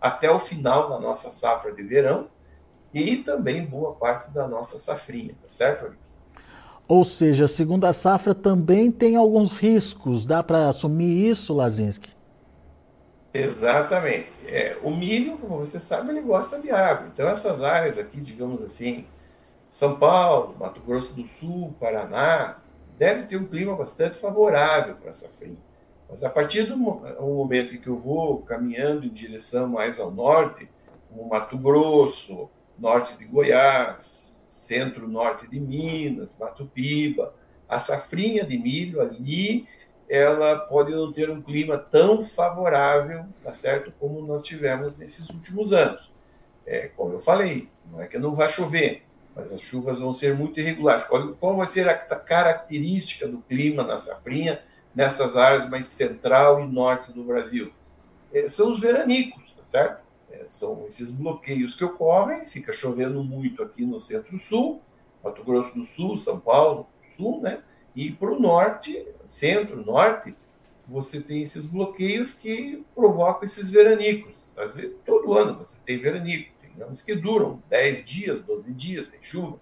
até 0.00 0.30
o 0.30 0.38
final 0.38 0.88
da 0.88 1.00
nossa 1.00 1.30
safra 1.30 1.72
de 1.72 1.82
verão 1.82 2.28
e 2.92 3.16
também 3.16 3.64
boa 3.64 3.92
parte 3.94 4.30
da 4.30 4.46
nossa 4.46 4.78
safrinha, 4.78 5.34
tá 5.42 5.48
certo, 5.50 5.86
Alex? 5.86 6.22
Ou 6.86 7.02
seja, 7.02 7.46
a 7.46 7.48
segunda 7.48 7.92
safra 7.92 8.34
também 8.34 8.92
tem 8.92 9.16
alguns 9.16 9.48
riscos. 9.48 10.26
Dá 10.26 10.42
para 10.42 10.68
assumir 10.68 11.30
isso, 11.30 11.54
Lazinski? 11.54 12.12
Exatamente. 13.32 14.28
É, 14.46 14.76
o 14.82 14.90
milho, 14.90 15.38
como 15.38 15.58
você 15.58 15.80
sabe, 15.80 16.10
ele 16.10 16.20
gosta 16.20 16.60
de 16.60 16.70
água. 16.70 17.08
Então, 17.12 17.28
essas 17.28 17.62
áreas 17.62 17.98
aqui, 17.98 18.20
digamos 18.20 18.62
assim, 18.62 19.06
São 19.70 19.96
Paulo, 19.96 20.54
Mato 20.60 20.80
Grosso 20.82 21.14
do 21.14 21.26
Sul, 21.26 21.74
Paraná, 21.80 22.58
deve 22.98 23.24
ter 23.24 23.36
um 23.36 23.46
clima 23.46 23.76
bastante 23.76 24.16
favorável 24.16 24.96
para 24.96 25.12
safrinha. 25.12 25.58
Mas 26.08 26.22
a 26.22 26.30
partir 26.30 26.64
do 26.64 26.76
momento 26.76 27.74
em 27.74 27.80
que 27.80 27.88
eu 27.88 27.98
vou 27.98 28.42
caminhando 28.42 29.06
em 29.06 29.10
direção 29.10 29.68
mais 29.68 29.98
ao 29.98 30.10
norte, 30.10 30.68
como 31.08 31.28
Mato 31.28 31.56
Grosso, 31.56 32.48
norte 32.78 33.16
de 33.18 33.24
Goiás, 33.24 34.44
centro-norte 34.46 35.48
de 35.48 35.58
Minas, 35.58 36.34
Mato 36.38 36.66
Piba, 36.66 37.34
a 37.68 37.78
safrinha 37.78 38.44
de 38.44 38.58
milho 38.58 39.00
ali, 39.00 39.66
ela 40.08 40.56
pode 40.56 40.92
não 40.92 41.12
ter 41.12 41.30
um 41.30 41.40
clima 41.40 41.78
tão 41.78 42.24
favorável, 42.24 43.24
tá 43.42 43.52
certo, 43.52 43.92
como 43.98 44.20
nós 44.26 44.44
tivemos 44.44 44.96
nesses 44.96 45.28
últimos 45.30 45.72
anos. 45.72 46.12
É, 46.66 46.88
como 46.88 47.14
eu 47.14 47.18
falei, 47.18 47.68
não 47.90 48.00
é 48.00 48.06
que 48.06 48.18
não 48.18 48.34
vai 48.34 48.48
chover, 48.48 49.02
mas 49.34 49.52
as 49.52 49.60
chuvas 49.60 49.98
vão 49.98 50.12
ser 50.12 50.36
muito 50.36 50.60
irregulares. 50.60 51.04
Qual, 51.04 51.56
vai 51.56 51.66
ser 51.66 51.88
a 51.88 51.94
característica 51.96 53.26
do 53.26 53.38
clima 53.38 53.82
na 53.82 53.98
safrinha 53.98 54.62
nessas 54.94 55.36
áreas 55.36 55.68
mais 55.68 55.88
central 55.88 56.60
e 56.60 56.66
norte 56.66 57.12
do 57.12 57.24
Brasil? 57.24 57.72
É, 58.32 58.48
são 58.48 58.72
os 58.72 58.80
veranicos, 58.80 59.52
tá 59.52 59.64
certo? 59.64 60.04
É, 60.30 60.44
são 60.46 60.84
esses 60.86 61.10
bloqueios 61.10 61.74
que 61.74 61.84
ocorrem, 61.84 62.44
fica 62.44 62.72
chovendo 62.72 63.22
muito 63.22 63.62
aqui 63.62 63.84
no 63.84 63.98
centro-sul, 63.98 64.80
Mato 65.22 65.42
Grosso 65.42 65.74
do 65.74 65.84
Sul, 65.84 66.18
São 66.18 66.38
Paulo, 66.38 66.86
sul, 67.08 67.40
né? 67.40 67.62
E 67.94 68.10
para 68.10 68.30
o 68.30 68.40
norte, 68.40 69.06
centro-norte, 69.24 70.36
você 70.86 71.20
tem 71.20 71.42
esses 71.42 71.64
bloqueios 71.64 72.32
que 72.32 72.84
provocam 72.94 73.44
esses 73.44 73.70
veranicos. 73.70 74.54
Todo 75.06 75.32
ano 75.32 75.58
você 75.58 75.80
tem 75.84 75.98
veranico. 75.98 76.53
Tem 76.74 76.84
anos 76.84 77.02
que 77.02 77.14
duram 77.14 77.62
10 77.70 78.04
dias, 78.04 78.40
12 78.40 78.72
dias 78.72 79.06
sem 79.08 79.22
chuva. 79.22 79.56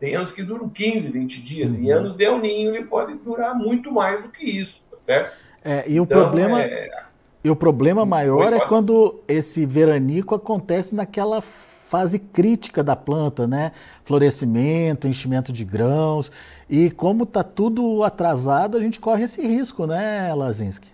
Tem 0.00 0.14
anos 0.14 0.32
que 0.32 0.42
duram 0.42 0.68
15, 0.68 1.10
20 1.10 1.42
dias. 1.42 1.72
Uhum. 1.72 1.80
Em 1.80 1.90
anos 1.92 2.14
de 2.14 2.24
El 2.24 2.38
Ninho, 2.38 2.74
ele 2.74 2.84
pode 2.86 3.14
durar 3.14 3.54
muito 3.54 3.92
mais 3.92 4.22
do 4.22 4.28
que 4.28 4.44
isso, 4.44 4.82
tá 4.90 4.96
certo? 4.96 5.36
É, 5.64 5.84
e 5.88 5.98
o 5.98 6.04
então, 6.04 6.20
problema. 6.20 6.60
É, 6.60 7.04
e 7.42 7.50
o 7.50 7.56
problema 7.56 8.06
maior 8.06 8.52
é 8.52 8.60
quando 8.60 9.20
esse 9.28 9.66
veranico 9.66 10.34
acontece 10.34 10.94
naquela 10.94 11.40
fase 11.40 12.18
crítica 12.18 12.82
da 12.82 12.96
planta, 12.96 13.46
né? 13.46 13.72
Florescimento, 14.04 15.06
enchimento 15.06 15.52
de 15.52 15.64
grãos. 15.64 16.32
E 16.68 16.90
como 16.90 17.24
está 17.24 17.44
tudo 17.44 18.02
atrasado, 18.02 18.76
a 18.76 18.80
gente 18.80 18.98
corre 18.98 19.24
esse 19.24 19.42
risco, 19.42 19.86
né, 19.86 20.34
Lazinski? 20.34 20.90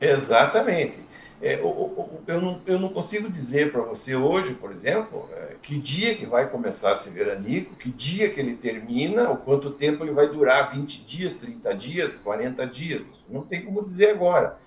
Exatamente. 0.00 1.07
É, 1.40 1.60
eu, 1.60 2.40
não, 2.40 2.60
eu 2.66 2.80
não 2.80 2.88
consigo 2.88 3.30
dizer 3.30 3.70
para 3.70 3.82
você 3.82 4.16
hoje, 4.16 4.54
por 4.54 4.72
exemplo, 4.72 5.28
é, 5.32 5.54
que 5.62 5.78
dia 5.78 6.16
que 6.16 6.26
vai 6.26 6.50
começar 6.50 6.94
esse 6.94 7.10
veranico, 7.10 7.76
que 7.76 7.90
dia 7.90 8.28
que 8.28 8.40
ele 8.40 8.56
termina, 8.56 9.28
ou 9.28 9.36
quanto 9.36 9.70
tempo 9.70 10.02
ele 10.02 10.12
vai 10.12 10.28
durar, 10.28 10.74
20 10.74 11.04
dias, 11.04 11.34
30 11.34 11.74
dias, 11.74 12.14
40 12.14 12.66
dias. 12.66 13.06
Não 13.28 13.42
tem 13.42 13.64
como 13.64 13.84
dizer 13.84 14.10
agora. 14.10 14.58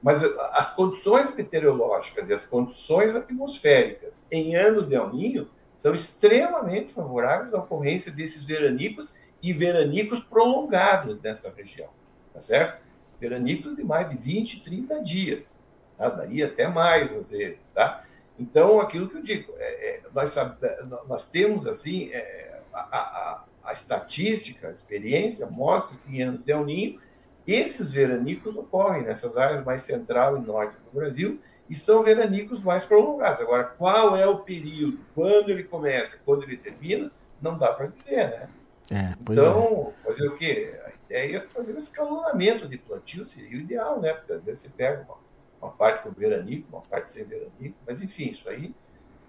Mas 0.00 0.22
as 0.52 0.72
condições 0.72 1.34
meteorológicas 1.34 2.28
e 2.28 2.32
as 2.32 2.46
condições 2.46 3.16
atmosféricas 3.16 4.26
em 4.30 4.56
anos 4.56 4.88
de 4.88 4.94
El 4.94 5.12
Ninho 5.12 5.48
são 5.76 5.94
extremamente 5.94 6.92
favoráveis 6.92 7.52
à 7.52 7.58
ocorrência 7.58 8.12
desses 8.12 8.44
veranicos 8.44 9.14
e 9.42 9.52
veranicos 9.52 10.20
prolongados 10.20 11.20
nessa 11.20 11.50
região, 11.50 11.88
tá 12.32 12.40
certo? 12.40 12.82
Veranicos 13.18 13.74
de 13.76 13.82
mais 13.82 14.08
de 14.08 14.16
20, 14.16 14.62
30 14.62 15.02
dias, 15.02 15.59
tá? 16.00 16.08
daí 16.08 16.42
até 16.42 16.66
mais 16.66 17.12
às 17.12 17.30
vezes, 17.30 17.68
tá? 17.68 18.04
Então, 18.38 18.80
aquilo 18.80 19.08
que 19.08 19.18
eu 19.18 19.22
digo, 19.22 19.52
é, 19.58 19.88
é, 19.88 20.00
nós, 20.14 20.34
nós, 21.06 21.26
temos 21.26 21.66
assim, 21.66 22.10
é, 22.10 22.60
a, 22.72 22.78
a, 22.80 23.44
a, 23.64 23.72
estatística, 23.72 24.68
a 24.68 24.72
experiência 24.72 25.46
mostra 25.46 25.98
que 25.98 26.16
em 26.16 26.22
anos 26.22 26.42
de 26.42 26.50
El 26.50 26.64
Ninho 26.64 26.98
esses 27.46 27.92
veranicos 27.92 28.56
ocorrem 28.56 29.02
nessas 29.02 29.36
áreas 29.36 29.64
mais 29.64 29.82
central 29.82 30.38
e 30.38 30.40
norte 30.40 30.76
do 30.76 30.98
Brasil 30.98 31.38
e 31.68 31.74
são 31.74 32.02
veranicos 32.02 32.62
mais 32.62 32.84
prolongados. 32.84 33.40
Agora, 33.40 33.64
qual 33.64 34.16
é 34.16 34.26
o 34.26 34.38
período? 34.38 35.00
Quando 35.14 35.50
ele 35.50 35.64
começa, 35.64 36.18
quando 36.24 36.42
ele 36.44 36.56
termina? 36.56 37.10
Não 37.42 37.58
dá 37.58 37.72
para 37.72 37.86
dizer, 37.86 38.28
né? 38.28 38.48
É, 38.90 39.14
então, 39.20 39.92
é. 39.92 40.02
fazer 40.02 40.28
o 40.28 40.36
quê? 40.36 40.78
A 40.84 40.90
ideia 41.06 41.36
é 41.38 41.40
fazer 41.40 41.74
um 41.74 41.78
escalonamento 41.78 42.66
de 42.68 42.76
plantio 42.76 43.24
seria 43.24 43.56
o 43.56 43.60
ideal, 43.60 44.00
né? 44.00 44.14
Porque 44.14 44.32
às 44.32 44.44
vezes 44.44 44.62
você 44.62 44.68
pega 44.70 45.02
uma, 45.02 45.16
uma 45.60 45.70
parte 45.70 46.02
com 46.02 46.10
veranico, 46.10 46.68
uma 46.70 46.82
parte 46.82 47.12
sem 47.12 47.24
veranico, 47.24 47.76
mas 47.86 48.00
enfim, 48.02 48.30
isso 48.30 48.48
aí. 48.48 48.74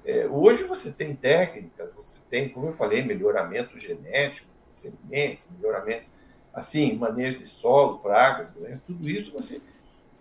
É, 0.04 0.28
hoje 0.28 0.64
você 0.64 0.92
tem 0.92 1.16
técnicas, 1.16 1.90
você 1.96 2.20
tem, 2.30 2.50
como 2.50 2.68
eu 2.68 2.74
falei, 2.74 3.04
melhoramento 3.04 3.78
genético, 3.78 4.50
sementes, 4.66 5.46
melhoramento 5.56 6.06
assim, 6.54 6.96
manejo 6.96 7.40
de 7.40 7.48
solo, 7.48 8.00
pragas, 8.00 8.50
tudo 8.86 9.10
isso 9.10 9.32
você, 9.32 9.62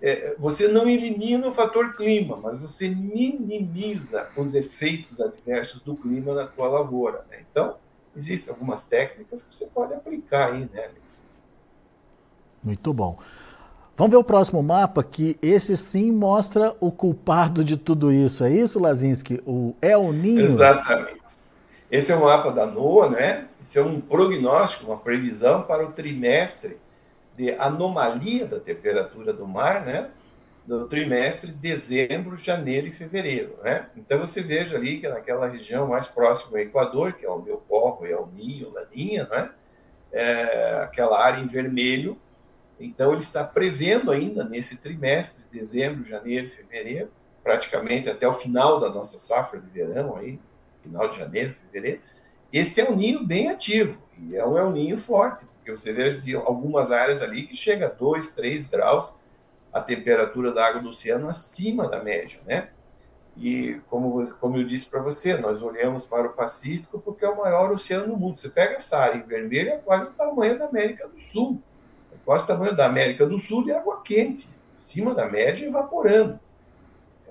é, 0.00 0.34
você 0.38 0.68
não 0.68 0.88
elimina 0.88 1.48
o 1.48 1.54
fator 1.54 1.96
clima, 1.96 2.36
mas 2.36 2.58
você 2.60 2.88
minimiza 2.88 4.28
os 4.36 4.54
efeitos 4.54 5.20
adversos 5.20 5.80
do 5.80 5.96
clima 5.96 6.34
na 6.34 6.46
tua 6.46 6.68
lavoura. 6.68 7.24
Né? 7.28 7.44
Então, 7.50 7.78
existem 8.14 8.52
algumas 8.52 8.84
técnicas 8.84 9.42
que 9.42 9.54
você 9.54 9.66
pode 9.66 9.92
aplicar 9.92 10.52
aí, 10.52 10.68
né, 10.72 10.84
Alex? 10.84 11.26
Muito 12.62 12.92
bom. 12.92 13.18
Vamos 14.00 14.12
ver 14.12 14.16
o 14.16 14.24
próximo 14.24 14.62
mapa, 14.62 15.04
que 15.04 15.36
esse 15.42 15.76
sim 15.76 16.10
mostra 16.10 16.74
o 16.80 16.90
culpado 16.90 17.62
de 17.62 17.76
tudo 17.76 18.10
isso. 18.10 18.42
É 18.42 18.50
isso, 18.50 18.80
Lazinski? 18.80 19.42
O 19.46 19.76
El 19.78 20.10
Ninho? 20.10 20.40
Exatamente. 20.40 21.20
Esse 21.90 22.10
é 22.10 22.16
o 22.16 22.24
mapa 22.24 22.50
da 22.50 22.64
NOAA, 22.64 23.10
né? 23.10 23.48
Esse 23.62 23.78
é 23.78 23.82
um 23.82 24.00
prognóstico, 24.00 24.86
uma 24.86 24.96
previsão 24.96 25.64
para 25.64 25.86
o 25.86 25.92
trimestre 25.92 26.78
de 27.36 27.50
anomalia 27.52 28.46
da 28.46 28.58
temperatura 28.58 29.34
do 29.34 29.46
mar, 29.46 29.84
né? 29.84 30.08
do 30.66 30.88
trimestre 30.88 31.52
dezembro, 31.52 32.38
janeiro 32.38 32.86
e 32.86 32.90
fevereiro. 32.92 33.58
Né? 33.62 33.84
Então 33.94 34.18
você 34.18 34.40
veja 34.40 34.78
ali 34.78 34.98
que 34.98 35.08
naquela 35.08 35.46
região 35.46 35.86
mais 35.86 36.06
próxima 36.06 36.56
ao 36.56 36.62
Equador, 36.62 37.12
que 37.12 37.26
é 37.26 37.30
o 37.30 37.38
Belporro, 37.38 38.06
é 38.06 38.16
o 38.16 38.26
Ninho, 38.34 38.72
Laninha, 38.72 39.28
né? 39.30 39.50
É, 40.10 40.80
aquela 40.84 41.22
área 41.22 41.38
em 41.38 41.46
vermelho, 41.46 42.16
então 42.80 43.12
ele 43.12 43.20
está 43.20 43.44
prevendo 43.44 44.10
ainda 44.10 44.42
nesse 44.42 44.80
trimestre, 44.80 45.44
dezembro, 45.52 46.02
janeiro 46.02 46.48
fevereiro, 46.48 47.10
praticamente 47.42 48.08
até 48.08 48.26
o 48.26 48.32
final 48.32 48.80
da 48.80 48.88
nossa 48.88 49.18
safra 49.18 49.60
de 49.60 49.68
verão, 49.68 50.16
aí, 50.16 50.40
final 50.82 51.08
de 51.08 51.18
janeiro, 51.18 51.54
fevereiro, 51.54 52.00
esse 52.52 52.80
é 52.80 52.90
um 52.90 52.96
ninho 52.96 53.24
bem 53.24 53.50
ativo, 53.50 54.00
e 54.18 54.36
é 54.36 54.44
um 54.44 54.56
El 54.58 54.70
Ninho 54.70 54.96
forte, 54.96 55.44
porque 55.56 55.70
você 55.70 55.92
vê 55.92 56.10
de 56.14 56.34
algumas 56.34 56.90
áreas 56.90 57.22
ali 57.22 57.46
que 57.46 57.54
chega 57.54 57.86
a 57.86 57.90
2, 57.90 58.34
3 58.34 58.66
graus 58.66 59.16
a 59.72 59.80
temperatura 59.80 60.52
da 60.52 60.66
água 60.66 60.82
do 60.82 60.88
oceano 60.88 61.28
acima 61.28 61.88
da 61.88 62.02
média, 62.02 62.40
né? 62.44 62.70
E 63.36 63.80
como, 63.88 64.26
como 64.36 64.56
eu 64.56 64.64
disse 64.64 64.90
para 64.90 65.00
você, 65.00 65.36
nós 65.36 65.62
olhamos 65.62 66.04
para 66.04 66.26
o 66.26 66.32
Pacífico 66.32 67.00
porque 67.00 67.24
é 67.24 67.28
o 67.28 67.38
maior 67.38 67.70
oceano 67.70 68.08
do 68.08 68.16
mundo. 68.16 68.38
Você 68.38 68.50
pega 68.50 68.74
essa 68.74 68.98
área 68.98 69.18
em 69.18 69.26
vermelho, 69.26 69.70
é 69.70 69.78
quase 69.78 70.06
o 70.06 70.12
tamanho 70.12 70.58
da 70.58 70.66
América 70.66 71.06
do 71.06 71.18
Sul. 71.20 71.62
É 72.20 72.24
quase 72.24 72.44
o 72.44 72.46
tamanho 72.46 72.76
da 72.76 72.86
América 72.86 73.26
do 73.26 73.38
Sul 73.38 73.64
de 73.64 73.72
água 73.72 74.00
quente, 74.02 74.48
acima 74.78 75.14
da 75.14 75.28
média 75.28 75.66
evaporando. 75.66 76.38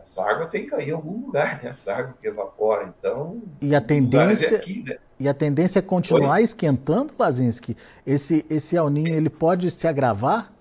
Essa 0.01 0.23
água 0.23 0.47
tem 0.47 0.63
que 0.63 0.71
cair 0.71 0.89
em 0.89 0.93
algum 0.93 1.25
lugar, 1.25 1.61
né? 1.61 1.69
Essa 1.69 1.93
água 1.93 2.15
que 2.19 2.27
evapora, 2.27 2.91
então. 2.97 3.41
E 3.61 3.75
a 3.75 3.81
tendência, 3.81 4.55
é 4.55 4.57
aqui, 4.57 4.83
né? 4.83 4.97
e 5.19 5.27
a 5.27 5.33
tendência 5.33 5.79
é 5.79 5.81
continuar 5.81 6.37
Oi? 6.37 6.43
esquentando, 6.43 7.13
Lazinski? 7.17 7.75
Esse, 8.07 8.45
esse 8.49 8.75
El 8.75 8.89
Ninho, 8.89 9.13
ele 9.13 9.29
pode 9.29 9.69
se 9.69 9.87
agravar? 9.87 10.51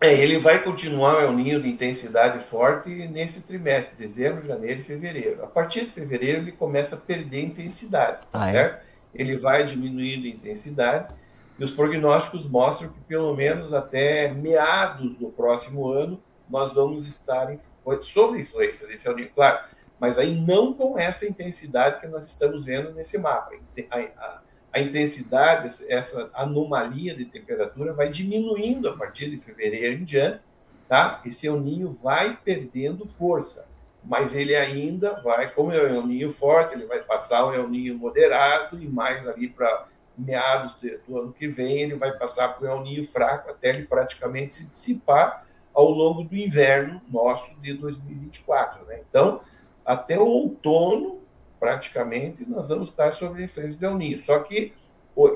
É, 0.00 0.12
ele 0.12 0.38
vai 0.38 0.62
continuar 0.62 1.24
o 1.24 1.32
ninho 1.32 1.60
de 1.60 1.70
intensidade 1.70 2.44
forte 2.44 2.90
nesse 3.08 3.42
trimestre, 3.42 3.96
dezembro, 3.96 4.46
janeiro 4.46 4.80
e 4.80 4.84
fevereiro. 4.84 5.42
A 5.42 5.46
partir 5.46 5.86
de 5.86 5.92
fevereiro 5.92 6.42
ele 6.42 6.52
começa 6.52 6.96
a 6.96 6.98
perder 6.98 7.42
intensidade, 7.42 8.26
tá 8.30 8.42
ah, 8.42 8.48
é? 8.48 8.52
certo? 8.52 8.82
É? 8.82 8.82
Ele 9.14 9.38
vai 9.38 9.64
diminuindo 9.64 10.26
a 10.26 10.28
intensidade 10.28 11.14
e 11.58 11.64
os 11.64 11.70
prognósticos 11.70 12.44
mostram 12.44 12.90
que 12.90 13.00
pelo 13.00 13.34
menos 13.34 13.72
até 13.72 14.28
meados 14.28 15.16
do 15.16 15.28
próximo 15.28 15.90
ano 15.90 16.22
nós 16.48 16.74
vamos 16.74 17.06
estar 17.08 17.52
em, 17.52 17.58
sob 18.02 18.38
influência 18.38 18.86
desse 18.86 19.08
El 19.08 19.28
claro, 19.30 19.60
mas 19.98 20.18
aí 20.18 20.34
não 20.34 20.74
com 20.74 20.98
essa 20.98 21.26
intensidade 21.26 22.00
que 22.00 22.06
nós 22.06 22.28
estamos 22.28 22.64
vendo 22.64 22.92
nesse 22.92 23.18
mapa. 23.18 23.52
A, 23.90 23.98
a, 23.98 24.40
a 24.74 24.80
intensidade, 24.80 25.84
essa 25.88 26.30
anomalia 26.34 27.14
de 27.14 27.24
temperatura 27.24 27.94
vai 27.94 28.10
diminuindo 28.10 28.88
a 28.88 28.96
partir 28.96 29.30
de 29.30 29.38
fevereiro 29.38 30.00
em 30.00 30.04
diante, 30.04 30.44
tá? 30.86 31.22
Esse 31.24 31.46
El 31.46 31.96
vai 32.02 32.38
perdendo 32.44 33.06
força, 33.06 33.68
mas 34.04 34.36
ele 34.36 34.54
ainda 34.54 35.14
vai, 35.20 35.50
como 35.50 35.72
é 35.72 35.98
um 35.98 36.12
El 36.12 36.30
forte, 36.30 36.74
ele 36.74 36.84
vai 36.84 37.02
passar 37.02 37.46
um 37.46 37.54
El 37.54 37.68
moderado 37.96 38.80
e 38.80 38.86
mais 38.86 39.26
ali 39.26 39.48
para 39.48 39.86
meados 40.16 40.76
do 41.06 41.18
ano 41.18 41.32
que 41.32 41.46
vem 41.48 41.78
ele 41.78 41.94
vai 41.94 42.16
passar 42.16 42.58
o 42.60 42.66
El 42.66 42.82
Ninho 42.82 43.04
fraco 43.04 43.50
até 43.50 43.70
ele 43.70 43.84
praticamente 43.84 44.54
se 44.54 44.66
dissipar 44.66 45.46
ao 45.74 45.90
longo 45.90 46.24
do 46.24 46.34
inverno 46.34 47.02
nosso 47.10 47.54
de 47.60 47.74
2024, 47.74 48.86
né? 48.86 49.00
Então, 49.08 49.40
até 49.84 50.18
o 50.18 50.26
outono 50.26 51.20
praticamente, 51.60 52.48
nós 52.48 52.68
vamos 52.68 52.90
estar 52.90 53.12
sobre 53.12 53.42
a 53.42 53.44
influência 53.44 53.78
do 53.78 53.86
El 53.86 53.96
Ninho. 53.96 54.18
Só 54.18 54.38
que 54.38 54.72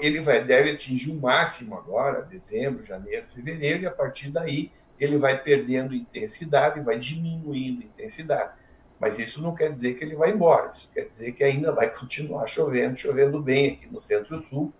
ele 0.00 0.20
vai, 0.20 0.44
deve 0.44 0.70
atingir 0.70 1.10
o 1.10 1.14
um 1.14 1.20
máximo 1.20 1.74
agora, 1.76 2.22
dezembro, 2.22 2.82
janeiro, 2.82 3.26
fevereiro, 3.28 3.82
e 3.82 3.86
a 3.86 3.90
partir 3.90 4.30
daí 4.30 4.70
ele 4.98 5.16
vai 5.16 5.42
perdendo 5.42 5.94
intensidade, 5.94 6.80
vai 6.80 6.98
diminuindo 6.98 7.82
intensidade. 7.82 8.52
Mas 9.00 9.18
isso 9.18 9.40
não 9.40 9.54
quer 9.54 9.72
dizer 9.72 9.94
que 9.94 10.04
ele 10.04 10.14
vai 10.14 10.30
embora, 10.30 10.70
isso 10.72 10.90
quer 10.92 11.06
dizer 11.06 11.32
que 11.32 11.42
ainda 11.42 11.72
vai 11.72 11.88
continuar 11.98 12.46
chovendo, 12.46 12.96
chovendo 12.96 13.40
bem 13.40 13.72
aqui 13.72 13.88
no 13.90 14.00
centro-sul, 14.00 14.72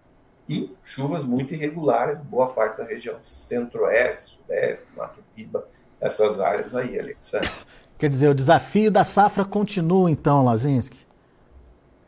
e 0.48 0.74
chuvas 0.83 1.24
muito 1.24 1.54
irregulares, 1.54 2.18
boa 2.18 2.48
parte 2.48 2.78
da 2.78 2.85
região 2.85 3.16
centro-oeste, 3.20 4.37
sudeste, 4.37 4.88
Mato 4.96 5.22
Piba, 5.35 5.66
essas 6.00 6.40
áreas 6.40 6.74
aí, 6.74 6.98
Alexandre. 6.98 7.48
Quer 7.96 8.09
dizer, 8.11 8.28
o 8.28 8.35
desafio 8.35 8.90
da 8.90 9.04
safra 9.04 9.44
continua 9.44 10.11
então, 10.11 10.44
Lazinski? 10.44 11.06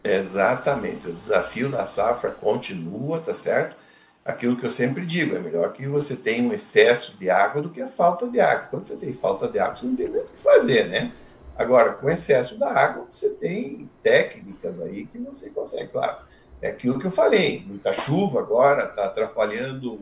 Exatamente. 0.03 1.09
O 1.09 1.13
desafio 1.13 1.71
da 1.71 1.87
safra 1.87 2.31
continua, 2.31 3.21
tá 3.21 3.33
certo? 3.33 3.77
Aquilo 4.25 4.57
que 4.57 4.67
eu 4.67 4.71
sempre 4.71 5.07
digo, 5.07 5.37
é 5.37 5.39
melhor 5.39 5.73
que 5.73 5.87
você 5.87 6.17
tenha 6.17 6.49
um 6.49 6.53
excesso 6.53 7.17
de 7.19 7.31
água 7.31 7.63
do 7.63 7.71
que 7.71 7.81
a 7.81 7.89
falta 7.89 8.27
de 8.27 8.41
água. 8.41 8.69
Quando 8.71 8.87
você 8.87 8.97
tem 8.97 9.13
falta 9.13 9.47
de 9.47 9.59
água, 9.61 9.77
você 9.77 9.87
não 9.87 9.95
tem 9.95 10.09
muito 10.09 10.27
o 10.27 10.29
que 10.31 10.41
fazer, 10.41 10.89
né? 10.89 11.13
Agora, 11.57 11.93
com 11.93 12.11
excesso 12.11 12.59
da 12.59 12.71
água, 12.71 13.07
você 13.09 13.35
tem 13.35 13.91
técnicas 14.03 14.81
aí 14.81 15.07
que 15.07 15.19
você 15.19 15.51
consegue, 15.51 15.89
claro. 15.89 16.25
É 16.61 16.69
aquilo 16.69 16.99
que 16.99 17.07
eu 17.07 17.11
falei, 17.11 17.65
muita 17.67 17.93
chuva 17.93 18.41
agora 18.41 18.85
está 18.85 19.07
atrapalhando 19.07 20.01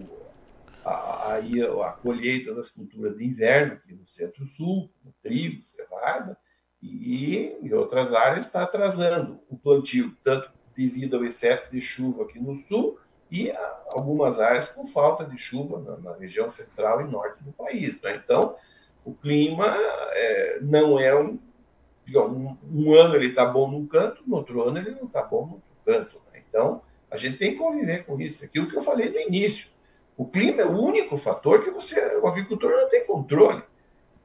a, 0.85 0.91
a, 0.91 1.37
a, 1.39 1.93
colheita 1.93 2.55
das 2.55 2.69
culturas 2.69 3.17
de 3.17 3.25
inverno 3.25 3.75
aqui 3.75 3.95
no 3.95 4.07
centro-sul, 4.07 4.91
trigo, 5.23 5.65
cevada, 5.65 6.37
e 6.83 7.57
em 7.63 7.73
outras 7.73 8.13
áreas 8.13 8.47
está 8.47 8.63
atrasando 8.63 9.41
o 9.49 9.57
plantio, 9.57 10.17
tanto 10.23 10.51
devido 10.77 11.17
ao 11.17 11.25
excesso 11.25 11.71
de 11.71 11.81
chuva 11.81 12.25
aqui 12.25 12.39
no 12.39 12.57
sul 12.57 12.99
e 13.31 13.53
algumas 13.89 14.41
áreas 14.41 14.69
com 14.69 14.87
falta 14.87 15.25
de 15.25 15.37
chuva 15.37 15.79
na, 15.79 15.97
na 15.99 16.17
região 16.17 16.49
central 16.49 17.03
e 17.03 17.11
norte 17.11 17.43
do 17.45 17.53
país. 17.53 18.01
Né? 18.01 18.17
Então, 18.17 18.57
o 19.05 19.15
clima 19.15 19.67
é, 20.13 20.59
não 20.61 20.99
é 20.99 21.19
um, 21.19 21.39
digamos, 22.05 22.57
um, 22.73 22.95
ano 22.95 23.17
ele 23.17 23.29
está 23.29 23.47
bom 23.47 23.71
num 23.71 23.87
canto, 23.87 24.23
no 24.27 24.37
outro 24.37 24.63
ano 24.63 24.79
ele 24.79 24.91
não 24.93 25.05
está 25.05 25.23
bom 25.23 25.47
no 25.47 25.53
outro 25.55 25.71
canto. 25.85 26.21
Né? 26.33 26.43
Então, 26.49 26.83
a 27.11 27.17
gente 27.17 27.39
tem 27.39 27.53
que 27.53 27.59
conviver 27.59 28.05
com 28.05 28.21
isso. 28.21 28.45
Aquilo 28.45 28.69
que 28.69 28.77
eu 28.77 28.83
falei 28.83 29.11
no 29.11 29.19
início. 29.19 29.69
O 30.17 30.27
clima 30.27 30.63
é 30.63 30.67
o 30.67 30.79
único 30.79 31.17
fator 31.17 31.65
que 31.65 31.71
você, 31.71 32.17
o 32.19 32.27
agricultor 32.27 32.71
não 32.71 32.89
tem 32.91 33.07
controle. 33.07 33.63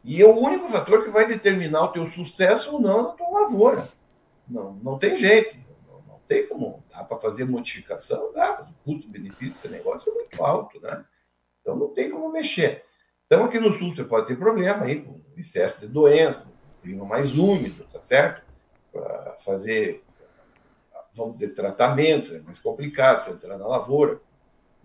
E 0.03 0.21
é 0.21 0.25
o 0.25 0.37
único 0.37 0.67
fator 0.67 1.03
que 1.03 1.09
vai 1.09 1.25
determinar 1.25 1.83
o 1.85 1.87
teu 1.87 2.05
sucesso 2.05 2.73
ou 2.73 2.81
não 2.81 3.03
na 3.03 3.09
tua 3.09 3.41
lavoura. 3.41 3.89
Não, 4.47 4.73
não 4.83 4.99
tem 4.99 5.15
jeito. 5.15 5.57
Não, 5.87 6.01
não 6.07 6.19
tem 6.27 6.47
como. 6.47 6.83
Dá 6.91 7.03
para 7.03 7.17
fazer 7.17 7.45
modificação? 7.45 8.31
Dá, 8.33 8.67
o 8.69 8.91
custo-benefício 8.91 9.47
desse 9.47 9.67
negócio 9.69 10.11
é 10.11 10.15
muito 10.15 10.43
alto, 10.43 10.79
né? 10.79 11.03
Então 11.61 11.75
não 11.75 11.87
tem 11.87 12.11
como 12.11 12.31
mexer. 12.31 12.83
Então 13.27 13.45
aqui 13.45 13.59
no 13.59 13.73
sul 13.73 13.93
você 13.93 14.03
pode 14.03 14.27
ter 14.27 14.37
problema 14.37 14.83
aí 14.83 15.01
com 15.01 15.19
excesso 15.35 15.79
de 15.79 15.87
doença, 15.87 16.45
um 16.45 16.81
clima 16.83 17.05
mais 17.05 17.35
úmido, 17.35 17.83
tá 17.91 17.99
certo? 17.99 18.43
Para 18.91 19.35
fazer, 19.39 20.03
vamos 21.13 21.35
dizer, 21.35 21.55
tratamentos, 21.55 22.31
é 22.31 22.39
mais 22.41 22.59
complicado 22.59 23.19
você 23.19 23.31
entrar 23.31 23.57
na 23.57 23.67
lavoura, 23.67 24.21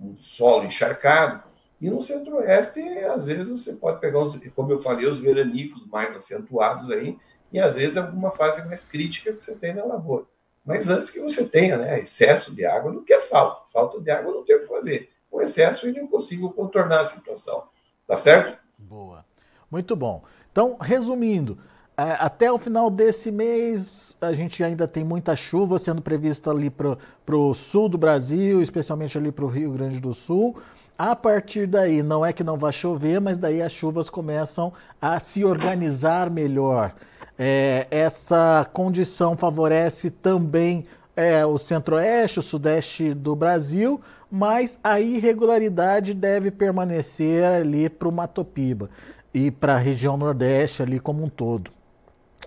um 0.01 0.17
solo 0.19 0.65
encharcado. 0.65 1.43
E 1.81 1.91
no 1.91 2.01
centro-oeste, 2.01 2.81
às 3.05 3.27
vezes, 3.27 3.49
você 3.49 3.75
pode 3.75 4.01
pegar, 4.01 4.21
os, 4.21 4.37
como 4.55 4.73
eu 4.73 4.79
falei, 4.79 5.07
os 5.07 5.21
veranicos 5.21 5.87
mais 5.87 6.17
acentuados 6.17 6.91
aí, 6.91 7.19
e 7.53 7.61
às 7.61 7.77
vezes 7.77 7.97
alguma 7.97 8.31
fase 8.31 8.65
mais 8.67 8.85
crítica 8.85 9.33
que 9.33 9.43
você 9.43 9.57
tem 9.57 9.75
na 9.75 9.85
lavoura. 9.85 10.25
Mas 10.65 10.89
antes 10.89 11.11
que 11.11 11.21
você 11.21 11.49
tenha 11.49 11.77
né, 11.77 12.01
excesso 12.01 12.55
de 12.55 12.65
água, 12.65 12.93
não 12.93 13.03
quer 13.03 13.21
falta. 13.21 13.63
Falta 13.73 14.01
de 14.01 14.11
água 14.11 14.33
não 14.33 14.45
tem 14.45 14.57
o 14.57 14.61
que 14.61 14.67
fazer. 14.67 15.11
Com 15.31 15.41
excesso, 15.41 15.87
eu 15.87 15.95
não 15.95 16.07
consigo 16.07 16.53
contornar 16.53 17.01
a 17.01 17.05
situação. 17.05 17.65
Tá 18.11 18.17
certo? 18.17 18.59
Boa. 18.77 19.25
Muito 19.71 19.95
bom. 19.95 20.25
Então, 20.51 20.77
resumindo, 20.81 21.57
é, 21.97 22.17
até 22.19 22.51
o 22.51 22.59
final 22.59 22.91
desse 22.91 23.31
mês, 23.31 24.17
a 24.21 24.33
gente 24.33 24.65
ainda 24.65 24.89
tem 24.89 25.05
muita 25.05 25.37
chuva 25.37 25.79
sendo 25.79 26.03
prevista 26.03 26.51
ali 26.51 26.71
para 26.71 26.97
o 27.37 27.55
sul 27.55 27.89
do 27.89 27.97
Brasil, 27.97 28.61
especialmente 28.61 29.17
ali 29.17 29.31
para 29.31 29.45
o 29.45 29.49
Rio 29.49 29.71
Grande 29.71 30.01
do 30.01 30.13
Sul. 30.13 30.59
A 30.99 31.15
partir 31.15 31.69
daí, 31.69 32.03
não 32.03 32.27
é 32.27 32.33
que 32.33 32.43
não 32.43 32.59
vai 32.59 32.73
chover, 32.73 33.21
mas 33.21 33.39
daí 33.39 33.63
as 33.63 33.71
chuvas 33.71 34.11
começam 34.11 34.73
a 35.01 35.21
se 35.21 35.45
organizar 35.45 36.29
melhor. 36.31 36.93
É, 37.39 37.87
essa 37.93 38.69
condição 38.73 39.37
favorece 39.37 40.11
também 40.11 40.85
é, 41.17 41.45
o 41.45 41.59
centro-oeste, 41.59 42.39
o 42.39 42.43
sudeste 42.43 43.13
do 43.15 43.35
Brasil, 43.35 44.01
mas 44.31 44.79
a 44.83 45.01
irregularidade 45.01 46.15
deve 46.15 46.51
permanecer 46.51 47.45
ali 47.45 47.89
para 47.89 48.09
o 48.09 48.13
Matopiba 48.13 48.89
e 49.33 49.51
para 49.51 49.75
a 49.75 49.79
região 49.79 50.17
nordeste 50.17 50.83
ali 50.83 50.99
como 50.99 51.25
um 51.25 51.29
todo. 51.29 51.71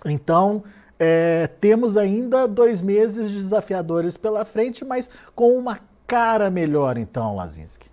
Então, 0.04 0.64
é, 0.98 1.48
temos 1.60 1.96
ainda 1.96 2.46
dois 2.46 2.80
meses 2.80 3.30
desafiadores 3.30 4.16
pela 4.16 4.44
frente, 4.44 4.84
mas 4.84 5.10
com 5.34 5.56
uma 5.56 5.80
cara 6.06 6.50
melhor, 6.50 6.96
então, 6.96 7.36
Lazinski. 7.36 7.88